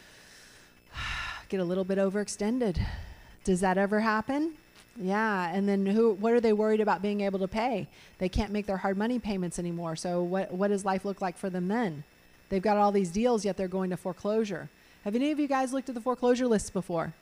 get 1.49 1.59
a 1.59 1.63
little 1.63 1.83
bit 1.83 1.99
overextended. 1.99 2.79
Does 3.43 3.61
that 3.61 3.77
ever 3.77 3.99
happen? 3.99 4.53
Yeah, 4.97 5.51
and 5.53 5.69
then 5.69 5.85
who? 5.85 6.13
What 6.13 6.33
are 6.33 6.41
they 6.41 6.51
worried 6.51 6.81
about 6.81 7.03
being 7.03 7.21
able 7.21 7.39
to 7.39 7.47
pay? 7.47 7.87
They 8.17 8.27
can't 8.27 8.51
make 8.51 8.65
their 8.65 8.77
hard 8.77 8.97
money 8.97 9.19
payments 9.19 9.59
anymore. 9.59 9.95
So 9.95 10.23
what? 10.23 10.51
What 10.51 10.69
does 10.69 10.83
life 10.83 11.05
look 11.05 11.21
like 11.21 11.37
for 11.37 11.51
them 11.51 11.67
then? 11.67 12.03
They've 12.49 12.61
got 12.61 12.77
all 12.77 12.91
these 12.91 13.09
deals, 13.09 13.45
yet 13.45 13.57
they're 13.57 13.67
going 13.67 13.89
to 13.91 13.97
foreclosure. 13.97 14.69
Have 15.03 15.15
any 15.15 15.31
of 15.31 15.39
you 15.39 15.47
guys 15.47 15.71
looked 15.71 15.89
at 15.89 15.95
the 15.95 16.01
foreclosure 16.01 16.47
lists 16.47 16.69
before? 16.69 17.13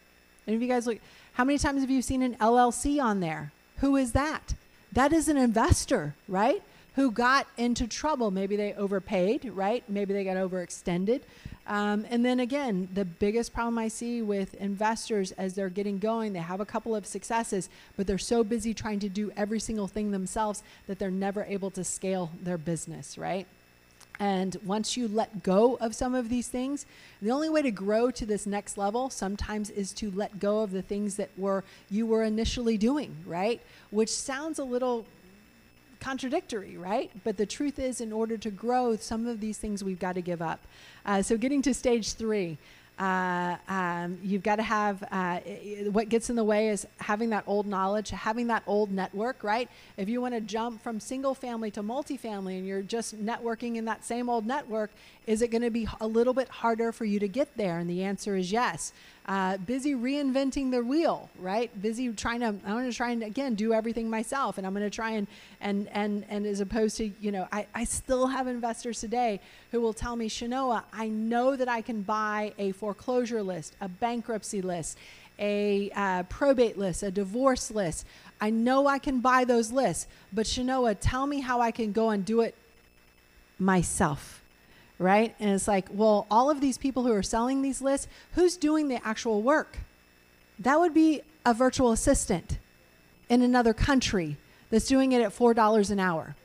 Any 0.48 0.56
of 0.56 0.62
you 0.62 0.68
guys 0.68 0.88
look? 0.88 1.00
How 1.34 1.44
many 1.44 1.60
times 1.60 1.82
have 1.82 1.90
you 1.90 2.02
seen 2.02 2.22
an 2.22 2.36
LLC 2.36 3.02
on 3.04 3.20
there? 3.20 3.52
Who 3.78 3.96
is 3.96 4.14
that? 4.14 4.56
That 4.92 5.14
is 5.14 5.28
an 5.28 5.38
investor, 5.38 6.16
right? 6.28 6.64
Who 6.96 7.12
got 7.12 7.48
into 7.58 7.86
trouble. 7.86 8.32
Maybe 8.32 8.56
they 8.56 8.74
overpaid, 8.74 9.46
right? 9.54 9.84
Maybe 9.88 10.14
they 10.14 10.24
got 10.24 10.38
overextended. 10.38 11.22
Um, 11.68 12.06
and 12.10 12.26
then 12.26 12.40
again, 12.40 12.88
the 12.94 13.04
biggest 13.04 13.54
problem 13.54 13.78
I 13.78 13.90
see 13.90 14.22
with 14.22 14.56
investors 14.56 15.34
as 15.34 15.54
they're 15.54 15.70
getting 15.70 16.00
going, 16.00 16.32
they 16.32 16.40
have 16.40 16.62
a 16.62 16.66
couple 16.66 16.96
of 16.96 17.06
successes, 17.06 17.70
but 17.98 18.08
they're 18.08 18.18
so 18.18 18.44
busy 18.44 18.74
trying 18.74 19.00
to 19.00 19.10
do 19.10 19.32
every 19.36 19.60
single 19.60 19.88
thing 19.88 20.12
themselves 20.12 20.64
that 20.88 20.98
they're 20.98 21.12
never 21.12 21.44
able 21.44 21.70
to 21.72 21.84
scale 21.84 22.32
their 22.42 22.58
business, 22.58 23.18
right? 23.18 23.46
And 24.20 24.58
once 24.66 24.98
you 24.98 25.08
let 25.08 25.44
go 25.44 25.76
of 25.76 25.94
some 25.94 26.16
of 26.16 26.30
these 26.30 26.48
things, 26.48 26.86
the 27.22 27.32
only 27.32 27.50
way 27.50 27.62
to 27.62 27.72
grow 27.72 28.10
to 28.12 28.26
this 28.26 28.48
next 28.48 28.78
level 28.78 29.10
sometimes 29.10 29.70
is 29.70 29.92
to 29.94 30.10
let 30.12 30.40
go 30.40 30.62
of 30.62 30.72
the 30.72 30.82
things 30.82 31.16
that 31.18 31.30
were 31.38 31.64
you 31.90 32.08
were 32.08 32.24
initially 32.24 32.78
doing, 32.78 33.16
right? 33.26 33.62
Which 33.92 34.10
sounds 34.10 34.58
a 34.58 34.64
little 34.64 35.06
contradictory, 36.00 36.78
right? 36.78 37.12
But 37.24 37.38
the 37.38 37.46
truth 37.46 37.80
is, 37.80 38.02
in 38.02 38.12
order 38.12 38.38
to 38.38 38.50
grow, 38.50 38.96
some 38.96 39.28
of 39.28 39.40
these 39.40 39.58
things 39.58 39.84
we've 39.84 40.00
got 40.00 40.14
to 40.14 40.22
give 40.22 40.42
up. 40.42 40.62
Uh, 41.06 41.22
so, 41.22 41.38
getting 41.38 41.62
to 41.64 41.74
stage 41.74 42.14
three, 42.14 42.58
uh, 43.00 43.58
um, 43.68 44.18
you've 44.24 44.44
got 44.44 44.56
to 44.56 44.64
have 44.64 45.04
uh, 45.12 45.40
what 45.92 46.10
gets 46.10 46.30
in 46.30 46.36
the 46.36 46.44
way 46.44 46.70
is 46.70 46.88
having 46.98 47.30
that 47.30 47.44
old 47.46 47.68
knowledge, 47.68 48.10
having 48.10 48.48
that 48.48 48.64
old 48.66 48.92
network, 48.92 49.44
right? 49.44 49.70
If 49.98 50.10
you 50.10 50.20
want 50.22 50.34
to 50.34 50.42
jump 50.42 50.82
from 50.82 51.00
single 51.00 51.36
family 51.36 51.70
to 51.72 51.84
multifamily 51.84 52.58
and 52.58 52.68
you're 52.68 52.82
just 52.82 53.24
networking 53.24 53.76
in 53.76 53.86
that 53.86 54.04
same 54.04 54.30
old 54.30 54.48
network, 54.48 54.90
is 55.28 55.42
it 55.42 55.52
going 55.52 55.62
to 55.62 55.70
be 55.70 55.88
a 56.00 56.08
little 56.08 56.34
bit 56.34 56.48
harder 56.48 56.94
for 56.94 57.04
you 57.04 57.20
to 57.20 57.28
get 57.28 57.56
there? 57.58 57.80
And 57.80 57.90
the 57.90 58.02
answer 58.02 58.38
is 58.38 58.50
yes. 58.50 58.94
Uh, 59.26 59.58
busy 59.58 59.94
reinventing 59.94 60.72
the 60.72 60.82
wheel, 60.82 61.30
right? 61.38 61.70
Busy 61.82 62.10
trying 62.14 62.40
to, 62.40 62.48
I'm 62.48 62.62
going 62.62 62.90
to 62.90 62.96
try 62.96 63.10
and 63.12 63.22
again 63.22 63.56
do 63.56 63.74
everything 63.74 64.10
myself, 64.10 64.58
and 64.58 64.66
I'm 64.66 64.74
going 64.74 64.86
to 64.86 64.96
try 64.96 65.12
and 65.12 65.28
and 65.60 65.90
and 65.90 66.24
and 66.30 66.46
as 66.46 66.62
opposed 66.62 66.96
to, 66.98 67.12
you 67.20 67.34
know, 67.34 67.46
I, 67.52 67.68
I 67.76 67.84
still 67.84 68.28
have 68.28 68.48
investors 68.48 69.02
today 69.02 69.42
who 69.72 69.82
will 69.82 69.92
tell 69.92 70.16
me, 70.16 70.30
Shanoa, 70.30 70.84
I 70.94 71.10
know 71.10 71.58
that 71.58 71.68
I 71.68 71.82
can 71.82 72.04
buy 72.04 72.54
a 72.58 72.72
foreclosure 72.72 73.44
list, 73.44 73.76
a 73.82 73.90
bankruptcy 73.90 74.62
list, 74.62 74.98
a 75.38 75.92
uh, 75.94 76.24
probate 76.24 76.78
list, 76.78 77.04
a 77.04 77.12
divorce 77.12 77.70
list. 77.70 78.06
I 78.40 78.50
know 78.50 78.88
I 78.88 78.98
can 78.98 79.20
buy 79.20 79.44
those 79.44 79.74
lists, 79.74 80.08
but 80.32 80.46
Shanoa, 80.46 80.96
tell 81.02 81.28
me 81.28 81.42
how 81.42 81.60
I 81.60 81.72
can 81.72 81.92
go 81.92 82.12
and 82.12 82.24
do 82.24 82.40
it 82.40 82.56
myself 83.60 84.42
right? 85.00 85.36
And 85.40 85.50
it's 85.52 85.68
like, 85.68 85.88
well, 85.92 86.26
all 86.32 86.50
of 86.50 86.62
these 86.62 86.78
people 86.78 87.04
who 87.04 87.14
are 87.14 87.24
selling 87.24 87.62
these 87.62 87.82
lists, 87.82 88.08
who's 88.34 88.58
doing 88.58 88.88
the 88.88 89.06
actual 89.06 89.42
work? 89.42 89.80
That 90.60 90.80
would 90.80 90.94
be 90.94 91.22
a 91.46 91.54
virtual 91.54 91.92
assistant 91.92 92.58
in 93.30 93.42
another 93.42 93.74
country 93.74 94.38
that's 94.70 94.88
doing 94.88 95.12
it 95.12 95.22
at 95.22 95.32
$4 95.32 95.92
an 95.92 96.00
hour. 96.00 96.36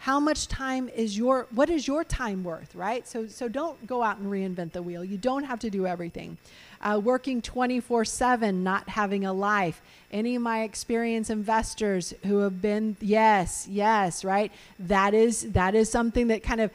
How 0.00 0.20
much 0.20 0.46
time 0.46 0.88
is 0.88 1.18
your 1.18 1.48
what 1.50 1.68
is 1.68 1.88
your 1.88 2.04
time 2.04 2.44
worth, 2.44 2.72
right? 2.74 3.06
So 3.06 3.26
so 3.26 3.48
don't 3.48 3.84
go 3.84 4.02
out 4.02 4.18
and 4.18 4.30
reinvent 4.30 4.70
the 4.72 4.80
wheel. 4.80 5.04
You 5.04 5.18
don't 5.18 5.42
have 5.42 5.58
to 5.60 5.70
do 5.70 5.86
everything. 5.86 6.38
Uh, 6.80 7.00
working 7.02 7.42
24 7.42 8.04
7, 8.04 8.62
not 8.62 8.88
having 8.88 9.26
a 9.26 9.32
life. 9.32 9.82
Any 10.12 10.36
of 10.36 10.42
my 10.42 10.62
experienced 10.62 11.30
investors 11.30 12.14
who 12.24 12.38
have 12.38 12.62
been, 12.62 12.96
yes, 13.00 13.66
yes, 13.68 14.24
right? 14.24 14.52
That 14.78 15.14
is 15.14 15.50
that 15.52 15.74
is 15.74 15.90
something 15.90 16.28
that 16.28 16.44
kind 16.44 16.60
of 16.60 16.70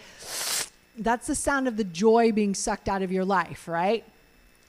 that's 0.97 1.27
the 1.27 1.35
sound 1.35 1.67
of 1.67 1.77
the 1.77 1.83
joy 1.83 2.31
being 2.31 2.53
sucked 2.53 2.87
out 2.87 3.01
of 3.01 3.11
your 3.11 3.25
life, 3.25 3.67
right? 3.67 4.03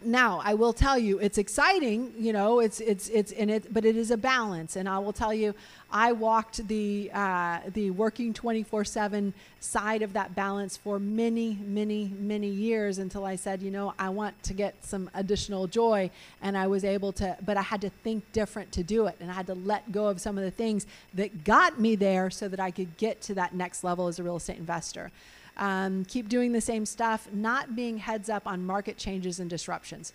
Now, 0.07 0.43
I 0.45 0.53
will 0.53 0.75
tell 0.75 0.99
you, 0.99 1.19
it's 1.19 1.39
exciting, 1.39 2.13
you 2.19 2.33
know, 2.33 2.61
it's 2.61 2.79
it's 2.81 3.09
it's 3.09 3.33
in 3.33 3.49
it, 3.49 3.73
but 3.73 3.87
it 3.87 3.97
is 3.97 4.11
a 4.11 4.19
balance. 4.19 4.77
And 4.77 4.87
I 4.87 4.99
will 4.99 5.15
tell 5.15 5.33
you, 5.33 5.55
I 5.91 6.13
walked 6.13 6.69
the 6.69 7.11
uh, 7.15 7.61
the 7.73 7.91
working 7.91 8.35
24/7 8.35 9.33
side 9.61 10.03
of 10.03 10.13
that 10.13 10.35
balance 10.35 10.77
for 10.77 10.99
many, 10.99 11.59
many, 11.65 12.13
many 12.19 12.49
years 12.49 12.99
until 12.99 13.25
I 13.25 13.37
said, 13.37 13.63
you 13.63 13.71
know, 13.71 13.95
I 13.99 14.11
want 14.11 14.43
to 14.43 14.53
get 14.53 14.75
some 14.85 15.09
additional 15.15 15.69
joy, 15.69 16.11
and 16.43 16.59
I 16.59 16.67
was 16.67 16.85
able 16.85 17.13
to. 17.13 17.39
But 17.43 17.57
I 17.57 17.63
had 17.63 17.81
to 17.81 17.89
think 17.89 18.31
different 18.33 18.73
to 18.73 18.83
do 18.83 19.07
it, 19.07 19.17
and 19.21 19.31
I 19.31 19.35
had 19.35 19.47
to 19.47 19.55
let 19.55 19.91
go 19.91 20.09
of 20.09 20.21
some 20.21 20.37
of 20.37 20.45
the 20.45 20.51
things 20.51 20.87
that 21.15 21.45
got 21.45 21.81
me 21.81 21.97
there 21.97 22.29
so 22.29 22.47
that 22.49 22.61
I 22.61 22.71
could 22.71 22.99
get 22.99 23.23
to 23.23 23.35
that 23.35 23.55
next 23.55 23.83
level 23.83 24.09
as 24.09 24.19
a 24.19 24.23
real 24.23 24.37
estate 24.37 24.59
investor 24.59 25.11
um, 25.57 26.05
keep 26.05 26.29
doing 26.29 26.53
the 26.53 26.61
same 26.61 26.87
stuff, 26.87 27.29
not 27.33 27.77
being 27.77 27.99
heads 27.99 28.29
up 28.29 28.47
on 28.47 28.64
market 28.64 28.97
changes 28.97 29.40
and 29.40 29.49
disruptions. 29.49 30.12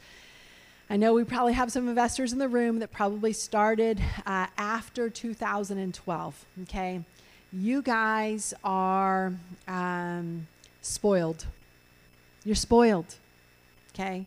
I 0.90 0.98
know 0.98 1.14
we 1.14 1.24
probably 1.24 1.54
have 1.54 1.72
some 1.72 1.88
investors 1.88 2.34
in 2.34 2.40
the 2.40 2.48
room 2.48 2.80
that 2.80 2.92
probably 2.92 3.32
started 3.32 4.02
uh, 4.26 4.48
after 4.58 5.10
2012. 5.10 6.46
Okay, 6.64 7.02
you 7.54 7.82
guys 7.82 8.54
are 8.64 9.34
um, 9.68 10.48
spoiled. 10.82 11.46
You're 12.44 12.56
spoiled. 12.56 13.16
Okay, 13.94 14.26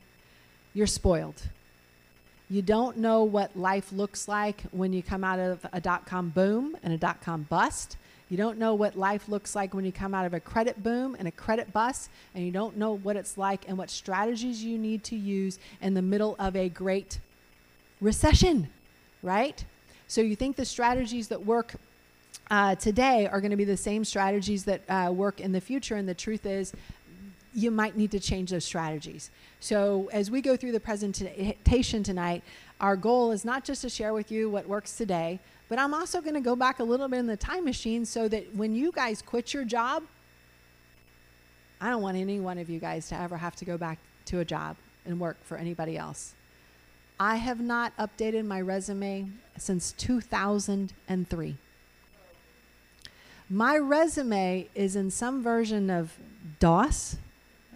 you're 0.72 0.86
spoiled. 0.86 1.42
You 2.48 2.62
don't 2.62 2.98
know 2.98 3.24
what 3.24 3.56
life 3.56 3.90
looks 3.92 4.28
like 4.28 4.62
when 4.70 4.92
you 4.92 5.02
come 5.02 5.24
out 5.24 5.38
of 5.38 5.66
a 5.72 5.80
dot 5.80 6.06
com 6.06 6.28
boom 6.28 6.76
and 6.82 6.92
a 6.92 6.98
dot 6.98 7.22
com 7.22 7.42
bust. 7.42 7.96
You 8.32 8.38
don't 8.38 8.56
know 8.56 8.72
what 8.74 8.96
life 8.96 9.28
looks 9.28 9.54
like 9.54 9.74
when 9.74 9.84
you 9.84 9.92
come 9.92 10.14
out 10.14 10.24
of 10.24 10.32
a 10.32 10.40
credit 10.40 10.82
boom 10.82 11.14
and 11.18 11.28
a 11.28 11.30
credit 11.30 11.70
bust, 11.70 12.08
and 12.34 12.42
you 12.42 12.50
don't 12.50 12.78
know 12.78 12.96
what 12.96 13.14
it's 13.14 13.36
like 13.36 13.68
and 13.68 13.76
what 13.76 13.90
strategies 13.90 14.64
you 14.64 14.78
need 14.78 15.04
to 15.04 15.16
use 15.16 15.58
in 15.82 15.92
the 15.92 16.00
middle 16.00 16.34
of 16.38 16.56
a 16.56 16.70
great 16.70 17.20
recession, 18.00 18.70
right? 19.22 19.62
So 20.08 20.22
you 20.22 20.34
think 20.34 20.56
the 20.56 20.64
strategies 20.64 21.28
that 21.28 21.44
work 21.44 21.74
uh, 22.50 22.74
today 22.76 23.26
are 23.26 23.42
going 23.42 23.50
to 23.50 23.56
be 23.58 23.66
the 23.66 23.76
same 23.76 24.02
strategies 24.02 24.64
that 24.64 24.80
uh, 24.88 25.12
work 25.12 25.38
in 25.38 25.52
the 25.52 25.60
future, 25.60 25.96
and 25.96 26.08
the 26.08 26.14
truth 26.14 26.46
is, 26.46 26.72
you 27.52 27.70
might 27.70 27.98
need 27.98 28.12
to 28.12 28.18
change 28.18 28.50
those 28.50 28.64
strategies. 28.64 29.30
So, 29.60 30.08
as 30.10 30.30
we 30.30 30.40
go 30.40 30.56
through 30.56 30.72
the 30.72 30.80
presentation 30.80 32.02
tonight, 32.02 32.42
our 32.80 32.96
goal 32.96 33.30
is 33.30 33.44
not 33.44 33.62
just 33.62 33.82
to 33.82 33.90
share 33.90 34.14
with 34.14 34.32
you 34.32 34.48
what 34.48 34.66
works 34.66 34.96
today, 34.96 35.38
but 35.72 35.78
I'm 35.78 35.94
also 35.94 36.20
going 36.20 36.34
to 36.34 36.40
go 36.42 36.54
back 36.54 36.80
a 36.80 36.84
little 36.84 37.08
bit 37.08 37.20
in 37.20 37.26
the 37.26 37.34
time 37.34 37.64
machine 37.64 38.04
so 38.04 38.28
that 38.28 38.54
when 38.54 38.74
you 38.74 38.92
guys 38.92 39.22
quit 39.22 39.54
your 39.54 39.64
job, 39.64 40.02
I 41.80 41.88
don't 41.88 42.02
want 42.02 42.18
any 42.18 42.40
one 42.40 42.58
of 42.58 42.68
you 42.68 42.78
guys 42.78 43.08
to 43.08 43.18
ever 43.18 43.38
have 43.38 43.56
to 43.56 43.64
go 43.64 43.78
back 43.78 43.98
to 44.26 44.40
a 44.40 44.44
job 44.44 44.76
and 45.06 45.18
work 45.18 45.42
for 45.44 45.56
anybody 45.56 45.96
else. 45.96 46.34
I 47.18 47.36
have 47.36 47.58
not 47.58 47.96
updated 47.96 48.44
my 48.44 48.60
resume 48.60 49.28
since 49.56 49.92
2003. 49.92 51.56
My 53.48 53.78
resume 53.78 54.68
is 54.74 54.94
in 54.94 55.10
some 55.10 55.42
version 55.42 55.88
of 55.88 56.12
DOS. 56.58 57.16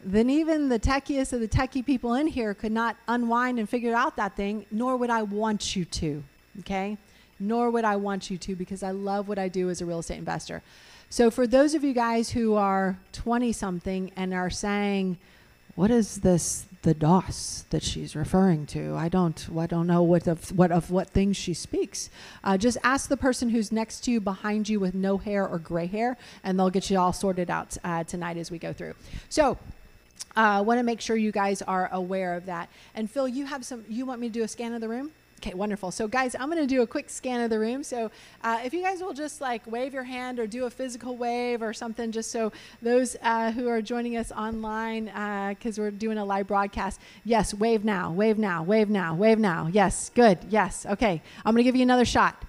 Then 0.05 0.29
even 0.29 0.69
the 0.69 0.79
techiest 0.79 1.33
of 1.33 1.41
the 1.41 1.49
techie 1.49 1.87
people 1.87 2.13
in 2.13 2.27
here 2.27 2.53
could 2.53 2.73
not 2.73 2.99
unwind 3.09 3.59
and 3.59 3.67
figure 3.67 3.95
out 3.95 4.17
that 4.17 4.37
thing, 4.37 4.67
nor 4.71 4.99
would 4.99 5.09
I 5.09 5.23
want 5.23 5.75
you 5.75 5.87
to. 5.87 6.23
Okay? 6.61 6.99
Nor 7.39 7.71
would 7.71 7.85
I 7.85 7.97
want 7.97 8.31
you 8.31 8.39
to 8.39 8.57
because 8.57 8.83
I 8.83 8.91
love 8.91 9.29
what 9.29 9.39
I 9.39 9.49
do 9.49 9.69
as 9.71 9.81
a 9.81 9.87
real 9.87 9.99
estate 9.99 10.19
investor. 10.19 10.63
So, 11.09 11.31
for 11.31 11.47
those 11.47 11.75
of 11.75 11.85
you 11.85 11.93
guys 11.93 12.31
who 12.31 12.55
are 12.55 12.99
20 13.13 13.53
something 13.53 14.11
and 14.17 14.35
are 14.35 14.51
saying, 14.51 15.19
what 15.77 15.91
is 15.91 16.17
this 16.17 16.65
the 16.83 16.95
DOS 16.95 17.67
that 17.71 17.83
she's 17.83 18.17
referring 18.17 18.65
to? 18.67 18.95
I 18.97 19.09
don't 19.09 19.47
I 19.57 19.67
don't 19.67 19.87
know 19.87 20.03
what 20.03 20.27
of 20.27 20.57
what 20.57 20.73
of 20.73 20.91
what 20.91 21.11
things 21.11 21.37
she 21.37 21.53
speaks. 21.53 22.09
Uh, 22.43 22.57
just 22.57 22.79
ask 22.83 23.09
the 23.09 23.17
person 23.17 23.51
who's 23.51 23.71
next 23.71 24.01
to 24.05 24.11
you, 24.11 24.21
behind 24.21 24.69
you, 24.71 24.81
with 24.81 24.95
no 24.95 25.19
hair 25.19 25.47
or 25.47 25.59
gray 25.59 25.87
hair, 25.87 26.17
and 26.43 26.59
they'll 26.59 26.71
get 26.71 26.91
you 26.91 26.99
all 26.99 27.13
sorted 27.13 27.51
out 27.51 27.77
uh, 27.85 28.05
tonight 28.05 28.39
as 28.39 28.51
we 28.51 28.59
go 28.59 28.73
through. 28.73 28.95
So. 29.29 29.59
I 30.35 30.59
uh, 30.59 30.63
want 30.63 30.79
to 30.79 30.83
make 30.83 31.01
sure 31.01 31.17
you 31.17 31.33
guys 31.33 31.63
are 31.63 31.91
aware 31.93 32.35
of 32.35 32.47
that. 32.47 32.69
And 32.95 33.11
Phil, 33.11 33.29
you 33.29 33.47
have 33.47 33.65
some. 33.65 33.85
You 33.89 34.07
want 34.07 34.21
me 34.21 34.29
to 34.29 34.33
do 34.33 34.43
a 34.43 34.49
scan 34.49 34.73
of 34.73 34.81
the 34.81 34.89
room? 34.89 35.13
Okay, 35.47 35.55
wonderful. 35.55 35.93
So, 35.93 36.09
guys, 36.09 36.35
I'm 36.35 36.51
going 36.51 36.61
to 36.61 36.67
do 36.67 36.83
a 36.83 36.87
quick 36.89 37.09
scan 37.09 37.41
of 37.41 37.51
the 37.51 37.59
room. 37.61 37.85
So, 37.85 38.11
uh, 38.43 38.59
if 38.65 38.75
you 38.75 38.83
guys 38.83 39.01
will 39.01 39.13
just 39.13 39.41
like 39.41 39.65
wave 39.71 39.95
your 39.95 40.03
hand 40.03 40.41
or 40.41 40.47
do 40.49 40.65
a 40.65 40.71
physical 40.71 41.17
wave 41.17 41.63
or 41.63 41.73
something, 41.73 42.11
just 42.11 42.33
so 42.33 42.51
those 42.83 43.17
uh, 43.23 43.53
who 43.53 43.69
are 43.69 43.81
joining 43.81 44.17
us 44.17 44.33
online, 44.33 45.05
because 45.05 45.79
uh, 45.79 45.83
we're 45.83 45.93
doing 45.93 46.19
a 46.19 46.25
live 46.25 46.49
broadcast, 46.49 47.01
yes, 47.25 47.55
wave 47.55 47.85
now, 47.85 48.11
wave 48.11 48.39
now, 48.39 48.65
wave 48.65 48.89
now, 48.89 49.15
wave 49.15 49.39
now. 49.39 49.69
Yes, 49.73 50.11
good. 50.17 50.37
Yes. 50.49 50.85
Okay. 50.85 51.23
I'm 51.45 51.55
going 51.55 51.63
to 51.63 51.69
give 51.69 51.77
you 51.77 51.85
another 51.85 52.05
shot. 52.05 52.43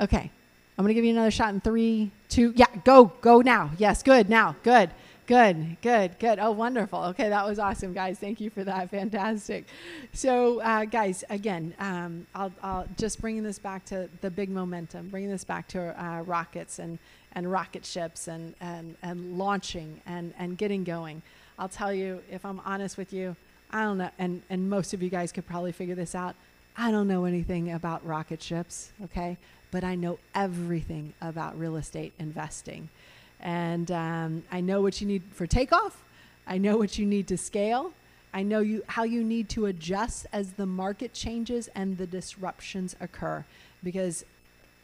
Okay. 0.00 0.30
I'm 0.78 0.82
going 0.82 0.88
to 0.88 0.94
give 0.94 1.04
you 1.04 1.10
another 1.10 1.30
shot 1.30 1.52
in 1.52 1.60
three, 1.60 2.10
two, 2.30 2.54
yeah, 2.56 2.74
go, 2.84 3.12
go 3.20 3.42
now. 3.42 3.72
Yes, 3.76 4.02
good. 4.02 4.30
Now, 4.30 4.56
good. 4.62 4.88
Good, 5.30 5.76
good, 5.80 6.18
good. 6.18 6.40
Oh, 6.40 6.50
wonderful. 6.50 7.04
Okay, 7.04 7.28
that 7.28 7.46
was 7.46 7.60
awesome, 7.60 7.92
guys. 7.92 8.18
Thank 8.18 8.40
you 8.40 8.50
for 8.50 8.64
that. 8.64 8.90
Fantastic. 8.90 9.64
So, 10.12 10.60
uh, 10.60 10.86
guys, 10.86 11.22
again, 11.30 11.72
um, 11.78 12.26
I'll, 12.34 12.50
I'll, 12.64 12.88
just 12.98 13.20
bringing 13.20 13.44
this 13.44 13.56
back 13.56 13.84
to 13.84 14.08
the 14.22 14.30
big 14.30 14.50
momentum, 14.50 15.08
bringing 15.08 15.30
this 15.30 15.44
back 15.44 15.68
to 15.68 16.04
uh, 16.04 16.22
rockets 16.22 16.80
and, 16.80 16.98
and 17.36 17.48
rocket 17.48 17.86
ships 17.86 18.26
and, 18.26 18.56
and, 18.60 18.96
and 19.04 19.38
launching 19.38 20.00
and, 20.04 20.34
and 20.36 20.58
getting 20.58 20.82
going. 20.82 21.22
I'll 21.60 21.68
tell 21.68 21.94
you, 21.94 22.22
if 22.28 22.44
I'm 22.44 22.60
honest 22.64 22.98
with 22.98 23.12
you, 23.12 23.36
I 23.70 23.84
don't 23.84 23.98
know, 23.98 24.10
and, 24.18 24.42
and 24.50 24.68
most 24.68 24.94
of 24.94 25.00
you 25.00 25.10
guys 25.10 25.30
could 25.30 25.46
probably 25.46 25.70
figure 25.70 25.94
this 25.94 26.16
out. 26.16 26.34
I 26.76 26.90
don't 26.90 27.06
know 27.06 27.24
anything 27.24 27.70
about 27.70 28.04
rocket 28.04 28.42
ships, 28.42 28.90
okay? 29.04 29.36
But 29.70 29.84
I 29.84 29.94
know 29.94 30.18
everything 30.34 31.14
about 31.20 31.56
real 31.56 31.76
estate 31.76 32.14
investing. 32.18 32.88
And 33.42 33.90
um, 33.90 34.42
I 34.50 34.60
know 34.60 34.80
what 34.82 35.00
you 35.00 35.06
need 35.06 35.22
for 35.32 35.46
takeoff. 35.46 36.02
I 36.46 36.58
know 36.58 36.76
what 36.76 36.98
you 36.98 37.06
need 37.06 37.28
to 37.28 37.36
scale. 37.36 37.92
I 38.32 38.42
know 38.42 38.60
you 38.60 38.82
how 38.86 39.02
you 39.02 39.24
need 39.24 39.48
to 39.50 39.66
adjust 39.66 40.26
as 40.32 40.52
the 40.52 40.66
market 40.66 41.12
changes 41.12 41.68
and 41.74 41.98
the 41.98 42.06
disruptions 42.06 42.94
occur. 43.00 43.44
Because 43.82 44.24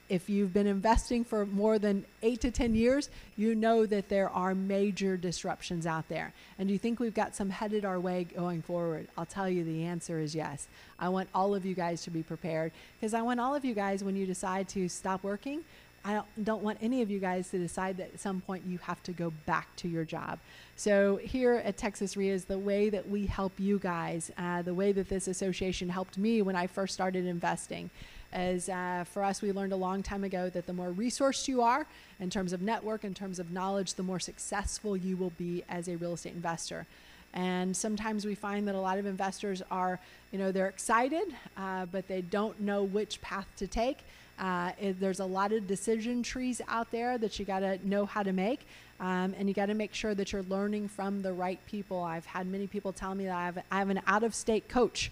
if 0.09 0.29
you've 0.29 0.53
been 0.53 0.67
investing 0.67 1.25
for 1.25 1.47
more 1.47 1.79
than 1.79 2.05
eight 2.23 2.41
to 2.41 2.51
10 2.51 2.75
years, 2.75 3.11
you 3.37 3.55
know 3.55 3.87
that 3.87 4.09
there 4.09 4.31
are 4.31 4.55
major 4.55 5.17
disruptions 5.17 5.87
out 5.87 6.09
there. 6.09 6.33
And 6.59 6.69
do 6.69 6.73
you 6.73 6.79
think 6.79 7.01
we've 7.01 7.15
got 7.15 7.35
some 7.35 7.51
headed 7.51 7.85
our 7.85 7.99
way 7.99 8.25
going 8.25 8.63
forward? 8.63 9.09
I'll 9.19 9.27
tell 9.27 9.49
you 9.49 9.65
the 9.65 9.85
answer 9.85 10.21
is 10.21 10.35
yes. 10.35 10.69
I 10.99 11.09
want 11.09 11.29
all 11.35 11.55
of 11.55 11.65
you 11.65 11.75
guys 11.75 12.03
to 12.05 12.11
be 12.11 12.23
prepared 12.23 12.73
because 13.01 13.15
I 13.15 13.23
want 13.23 13.41
all 13.41 13.55
of 13.55 13.65
you 13.65 13.75
guys, 13.75 14.05
when 14.05 14.17
you 14.17 14.27
decide 14.27 14.69
to 14.71 14.89
stop 14.89 15.23
working, 15.23 15.63
I 16.07 16.23
don't, 16.41 16.63
want 16.63 16.79
any 16.81 17.03
of 17.03 17.11
you 17.11 17.19
guys 17.19 17.51
to 17.51 17.59
decide 17.59 17.97
that 17.97 18.15
at 18.15 18.21
some 18.21 18.41
point 18.41 18.63
you 18.65 18.79
have 18.79 19.03
to 19.03 19.13
go 19.13 19.33
back 19.45 19.75
to 19.77 19.89
your 19.89 20.05
job. 20.05 20.39
So, 20.77 21.17
here 21.17 21.55
at 21.65 21.77
Texas 21.77 22.17
REIA 22.17 22.33
is 22.33 22.45
the 22.45 22.61
way 22.61 22.91
that 22.91 23.09
we 23.11 23.27
help 23.27 23.59
you 23.59 23.81
guys, 23.81 24.31
uh, 24.39 24.63
the 24.63 24.73
way 24.73 24.93
that 24.93 25.09
this 25.09 25.27
association 25.27 25.89
helped 25.89 26.17
me 26.17 26.43
when 26.43 26.55
I 26.55 26.69
first 26.69 26.95
started 26.95 27.27
investing. 27.27 27.91
As 28.33 28.69
uh, 28.69 29.05
for 29.11 29.25
us, 29.25 29.43
we 29.43 29.51
learned 29.51 29.73
a 29.73 29.77
long 29.77 30.05
time 30.05 30.23
ago 30.23 30.49
that 30.51 30.67
the 30.67 30.73
more 30.73 30.91
resourced 30.91 31.49
you 31.49 31.61
are 31.61 31.87
in 32.21 32.31
terms 32.31 32.53
of 32.53 32.63
network, 32.63 33.03
in 33.03 33.13
terms 33.13 33.41
of 33.41 33.51
knowledge, 33.51 33.95
the 33.95 34.05
more 34.05 34.21
successful 34.21 34.97
you 34.97 35.17
will 35.17 35.33
be 35.37 35.65
as 35.69 35.89
a 35.89 35.97
real 35.97 36.13
estate 36.13 36.35
investor. 36.35 36.87
And 37.35 37.77
sometimes 37.77 38.25
we 38.25 38.37
find 38.37 38.69
that 38.69 38.77
a 38.77 38.81
lot 38.81 38.99
of 38.99 39.07
investors 39.07 39.61
are, 39.73 39.99
you 40.31 40.39
know, 40.39 40.53
they're 40.53 40.69
excited, 40.69 41.35
uh, 41.57 41.87
but 41.87 42.07
they 42.07 42.23
don't 42.23 42.61
know 42.61 42.85
which 42.85 43.21
path 43.23 43.49
to 43.57 43.67
take. 43.67 44.05
Uh, 44.39 44.73
it, 44.81 45.01
there's 45.01 45.21
a 45.21 45.25
lot 45.25 45.53
of 45.53 45.67
decision 45.67 46.23
trees 46.23 46.61
out 46.69 46.91
there 46.91 47.19
that 47.19 47.39
you 47.39 47.45
got 47.45 47.61
to 47.61 47.79
know 47.89 48.05
how 48.05 48.23
to 48.23 48.33
make. 48.33 48.61
Um, 48.99 49.35
and 49.39 49.49
you 49.49 49.55
got 49.55 49.67
to 49.67 49.75
make 49.75 49.93
sure 49.93 50.15
that 50.15 50.33
you're 50.33 50.45
learning 50.45 50.89
from 50.89 51.23
the 51.23 51.33
right 51.33 51.59
people. 51.67 52.03
I've 52.03 52.25
had 52.25 52.47
many 52.47 52.67
people 52.67 52.93
tell 52.93 53.15
me 53.15 53.25
that 53.25 53.37
I 53.37 53.45
have, 53.45 53.59
I 53.71 53.79
have 53.79 53.91
an 53.91 54.01
out 54.07 54.25
of 54.25 54.35
state 54.35 54.69
coach. 54.69 55.11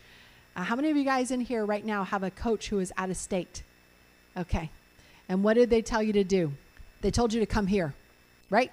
Uh, 0.57 0.63
how 0.63 0.77
many 0.77 0.91
of 0.91 0.97
you 0.97 1.05
guys 1.05 1.31
in 1.31 1.41
here 1.41 1.67
right 1.67 1.85
now 1.85 2.05
have 2.05 2.23
a 2.23 2.31
coach 2.31 2.69
who 2.69 2.79
is 2.79 2.93
out 2.97 3.11
of 3.11 3.17
state? 3.17 3.63
Okay. 4.37 4.71
And 5.29 5.43
what 5.43 5.55
did 5.55 5.69
they 5.71 5.83
tell 5.83 6.03
you 6.03 6.13
to 6.15 6.25
do? 6.25 6.53
They 7.03 7.11
told 7.11 7.35
you 7.35 7.41
to 7.41 7.47
come 7.47 7.67
here, 7.67 7.95
right? 8.49 8.73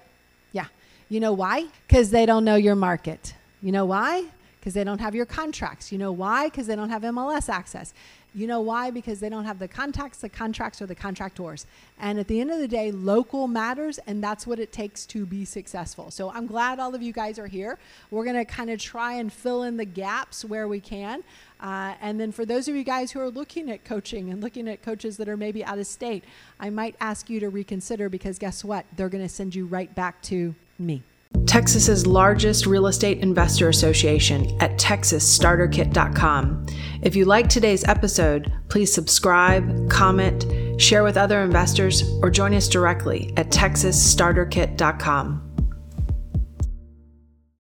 Yeah. 0.52 0.66
You 1.08 1.20
know 1.20 1.32
why? 1.32 1.66
Because 1.86 2.10
they 2.10 2.24
don't 2.24 2.44
know 2.44 2.56
your 2.56 2.76
market. 2.76 3.34
You 3.60 3.72
know 3.72 3.84
why? 3.84 4.24
Because 4.58 4.74
they 4.74 4.84
don't 4.84 5.00
have 5.00 5.14
your 5.14 5.26
contracts. 5.26 5.92
You 5.92 5.98
know 5.98 6.12
why? 6.12 6.46
Because 6.46 6.66
they 6.66 6.76
don't 6.76 6.90
have 6.90 7.02
MLS 7.02 7.48
access. 7.48 7.92
You 8.34 8.46
know 8.46 8.60
why? 8.60 8.90
Because 8.90 9.20
they 9.20 9.28
don't 9.28 9.44
have 9.44 9.58
the 9.58 9.68
contacts, 9.68 10.18
the 10.18 10.28
contracts, 10.28 10.80
or 10.80 10.86
the 10.86 10.94
contractors. 10.94 11.66
And 11.98 12.18
at 12.18 12.28
the 12.28 12.40
end 12.40 12.50
of 12.50 12.58
the 12.58 12.68
day, 12.68 12.90
local 12.90 13.46
matters, 13.46 13.98
and 14.06 14.24
that's 14.24 14.46
what 14.46 14.58
it 14.58 14.72
takes 14.72 15.04
to 15.06 15.26
be 15.26 15.44
successful. 15.44 16.10
So 16.10 16.30
I'm 16.30 16.46
glad 16.46 16.80
all 16.80 16.94
of 16.94 17.02
you 17.02 17.12
guys 17.12 17.38
are 17.38 17.46
here. 17.46 17.78
We're 18.10 18.24
going 18.24 18.36
to 18.36 18.46
kind 18.46 18.70
of 18.70 18.80
try 18.80 19.14
and 19.14 19.30
fill 19.30 19.64
in 19.64 19.76
the 19.76 19.84
gaps 19.84 20.44
where 20.44 20.66
we 20.66 20.80
can. 20.80 21.22
Uh, 21.60 21.94
and 22.00 22.18
then 22.18 22.32
for 22.32 22.46
those 22.46 22.68
of 22.68 22.74
you 22.74 22.84
guys 22.84 23.12
who 23.12 23.20
are 23.20 23.30
looking 23.30 23.70
at 23.70 23.84
coaching 23.84 24.30
and 24.30 24.40
looking 24.40 24.66
at 24.66 24.82
coaches 24.82 25.18
that 25.18 25.28
are 25.28 25.36
maybe 25.36 25.62
out 25.64 25.78
of 25.78 25.86
state, 25.86 26.24
I 26.58 26.70
might 26.70 26.96
ask 27.00 27.28
you 27.28 27.38
to 27.40 27.50
reconsider 27.50 28.08
because 28.08 28.38
guess 28.38 28.64
what? 28.64 28.86
They're 28.96 29.10
going 29.10 29.24
to 29.24 29.28
send 29.28 29.54
you 29.54 29.66
right 29.66 29.94
back 29.94 30.22
to 30.22 30.54
me. 30.78 31.02
Texas's 31.46 32.06
largest 32.06 32.66
real 32.66 32.86
estate 32.86 33.18
investor 33.18 33.68
association 33.68 34.56
at 34.60 34.78
texasstarterkit.com. 34.78 36.66
If 37.02 37.16
you 37.16 37.24
like 37.24 37.48
today's 37.48 37.82
episode, 37.84 38.52
please 38.68 38.92
subscribe, 38.92 39.88
comment, 39.90 40.44
share 40.80 41.04
with 41.04 41.16
other 41.16 41.42
investors, 41.42 42.02
or 42.22 42.30
join 42.30 42.54
us 42.54 42.68
directly 42.68 43.32
at 43.36 43.50
texasstarterkit.com. 43.50 45.51